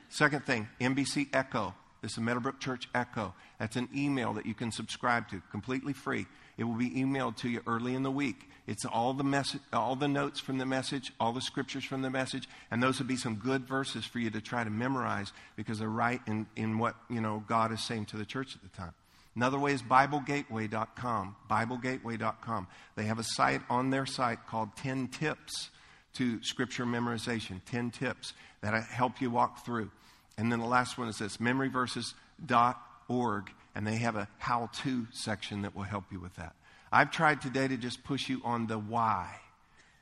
Second 0.07 0.45
thing, 0.45 0.69
MBC 0.79 1.27
Echo. 1.33 1.75
This 2.01 2.13
is 2.13 2.19
Meadowbrook 2.19 2.61
Church 2.61 2.87
Echo. 2.95 3.33
That's 3.59 3.75
an 3.75 3.89
email 3.93 4.31
that 4.31 4.45
you 4.45 4.53
can 4.53 4.71
subscribe 4.71 5.27
to, 5.31 5.41
completely 5.51 5.91
free. 5.91 6.25
It 6.57 6.63
will 6.63 6.75
be 6.75 6.91
emailed 6.91 7.35
to 7.39 7.49
you 7.49 7.59
early 7.67 7.95
in 7.95 8.03
the 8.03 8.11
week. 8.11 8.49
It's 8.65 8.85
all 8.85 9.13
the 9.13 9.25
message, 9.25 9.59
all 9.73 9.97
the 9.97 10.07
notes 10.07 10.39
from 10.39 10.57
the 10.57 10.65
message, 10.65 11.11
all 11.19 11.33
the 11.33 11.41
scriptures 11.41 11.83
from 11.83 12.01
the 12.01 12.09
message, 12.09 12.47
and 12.71 12.81
those 12.81 12.99
would 12.99 13.09
be 13.09 13.17
some 13.17 13.35
good 13.35 13.67
verses 13.67 14.05
for 14.05 14.19
you 14.19 14.29
to 14.29 14.39
try 14.39 14.63
to 14.63 14.69
memorize 14.69 15.33
because 15.57 15.79
they're 15.79 15.89
right 15.89 16.21
in, 16.27 16.47
in 16.55 16.77
what 16.79 16.95
you 17.09 17.19
know 17.19 17.43
God 17.45 17.73
is 17.73 17.83
saying 17.83 18.05
to 18.05 18.17
the 18.17 18.23
church 18.23 18.55
at 18.55 18.61
the 18.61 18.69
time. 18.69 18.93
Another 19.35 19.57
way 19.57 19.73
is 19.73 19.81
BibleGateway.com. 19.81 21.35
BibleGateway.com. 21.49 22.67
They 22.95 23.05
have 23.05 23.17
a 23.19 23.23
site 23.23 23.61
on 23.69 23.89
their 23.89 24.05
site 24.05 24.45
called 24.47 24.75
10 24.77 25.07
Tips 25.07 25.69
to 26.15 26.43
Scripture 26.43 26.85
Memorization. 26.85 27.61
10 27.65 27.91
tips 27.91 28.33
that 28.61 28.73
help 28.83 29.21
you 29.21 29.31
walk 29.31 29.63
through. 29.65 29.89
And 30.37 30.51
then 30.51 30.59
the 30.59 30.65
last 30.65 30.97
one 30.97 31.07
is 31.07 31.17
this 31.17 31.37
memoryverses.org 31.37 33.51
and 33.75 33.87
they 33.87 33.97
have 33.97 34.15
a 34.15 34.27
how 34.37 34.69
to 34.83 35.07
section 35.11 35.61
that 35.61 35.75
will 35.75 35.83
help 35.83 36.05
you 36.11 36.19
with 36.19 36.35
that. 36.35 36.55
I've 36.91 37.11
tried 37.11 37.41
today 37.41 37.69
to 37.69 37.77
just 37.77 38.03
push 38.03 38.27
you 38.27 38.41
on 38.43 38.67
the 38.67 38.77
why. 38.77 39.39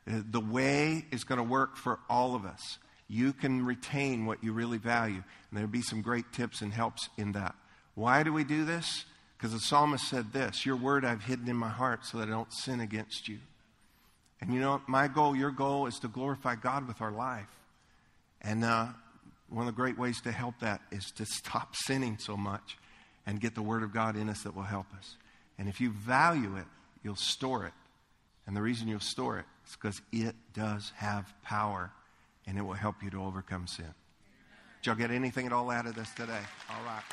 Uh, 0.10 0.22
the 0.30 0.39
way 0.39 1.06
is 1.12 1.24
going 1.24 1.38
to 1.38 1.44
work 1.44 1.78
for 1.78 2.00
all 2.10 2.34
of 2.36 2.46
us. 2.46 2.80
You 3.08 3.32
can 3.34 3.63
retain 3.65 4.26
what 4.26 4.44
you 4.44 4.54
really 4.54 4.80
value, 4.80 5.15
and 5.15 5.24
there'll 5.52 5.70
be 5.70 5.82
some 5.82 6.02
great 6.02 6.32
tips 6.32 6.62
and 6.62 6.74
helps 6.74 7.10
in 7.18 7.34
that. 7.34 7.56
Why 7.96 8.24
do 8.24 8.34
we 8.34 8.44
do 8.44 8.65
this? 8.65 9.06
Because 9.39 9.54
the 9.54 9.60
psalmist 9.60 10.08
said 10.10 10.34
this 10.34 10.65
Your 10.65 10.75
word 10.75 11.06
I've 11.06 11.23
hidden 11.23 11.47
in 11.47 11.56
my 11.56 11.69
heart 11.69 12.06
so 12.06 12.17
that 12.17 12.28
I 12.28 12.32
don't 12.32 12.52
sin 12.54 12.82
against 12.82 13.28
you. 13.28 13.39
And 14.41 14.54
you 14.54 14.60
know, 14.60 14.82
my 14.88 15.08
goal, 15.08 15.36
your 15.36 15.52
goal, 15.52 15.86
is 15.88 15.99
to 15.99 16.08
glorify 16.08 16.56
God 16.56 16.88
with 16.88 17.02
our 17.02 17.12
life. 17.12 17.47
And 18.41 18.63
uh, 18.63 18.88
one 19.49 19.67
of 19.67 19.73
the 19.73 19.75
great 19.75 19.97
ways 19.97 20.21
to 20.21 20.32
help 20.32 20.60
that 20.60 20.82
is 20.91 21.12
to 21.12 21.25
stop 21.25 21.75
sinning 21.75 22.17
so 22.19 22.38
much 22.38 22.78
and 23.25 23.39
get 23.39 23.56
the 23.56 23.62
Word 23.62 23.84
of 23.84 23.93
God 23.93 24.15
in 24.15 24.30
us 24.30 24.43
that 24.43 24.56
will 24.56 24.63
help 24.63 24.88
us. 24.97 25.15
And 25.58 25.67
if 25.67 25.82
you 25.82 25.91
value 25.91 26.56
it, 26.56 26.65
you'll 27.04 27.15
store 27.15 27.65
it. 27.65 27.73
And 28.47 28.56
the 28.56 28.62
reason 28.62 28.88
you'll 28.88 28.99
store 28.99 29.39
it 29.39 29.45
is 29.67 29.75
because 29.75 30.02
it 30.12 30.36
does 30.54 30.91
have 30.95 31.34
power 31.43 31.91
and 32.47 32.58
it 32.58 32.62
will 32.62 32.73
help 32.73 33.04
you 33.04 33.10
to 33.12 33.21
overcome 33.21 33.67
sin. 33.67 33.93
Did 34.82 34.88
y'all 34.88 34.95
get 34.95 35.12
anything 35.12 35.45
at 35.45 35.54
all 35.54 35.69
out 35.69 35.86
of 35.86 35.95
this 35.95 36.10
today? 36.15 36.41
All 36.69 36.84
right. 36.86 37.04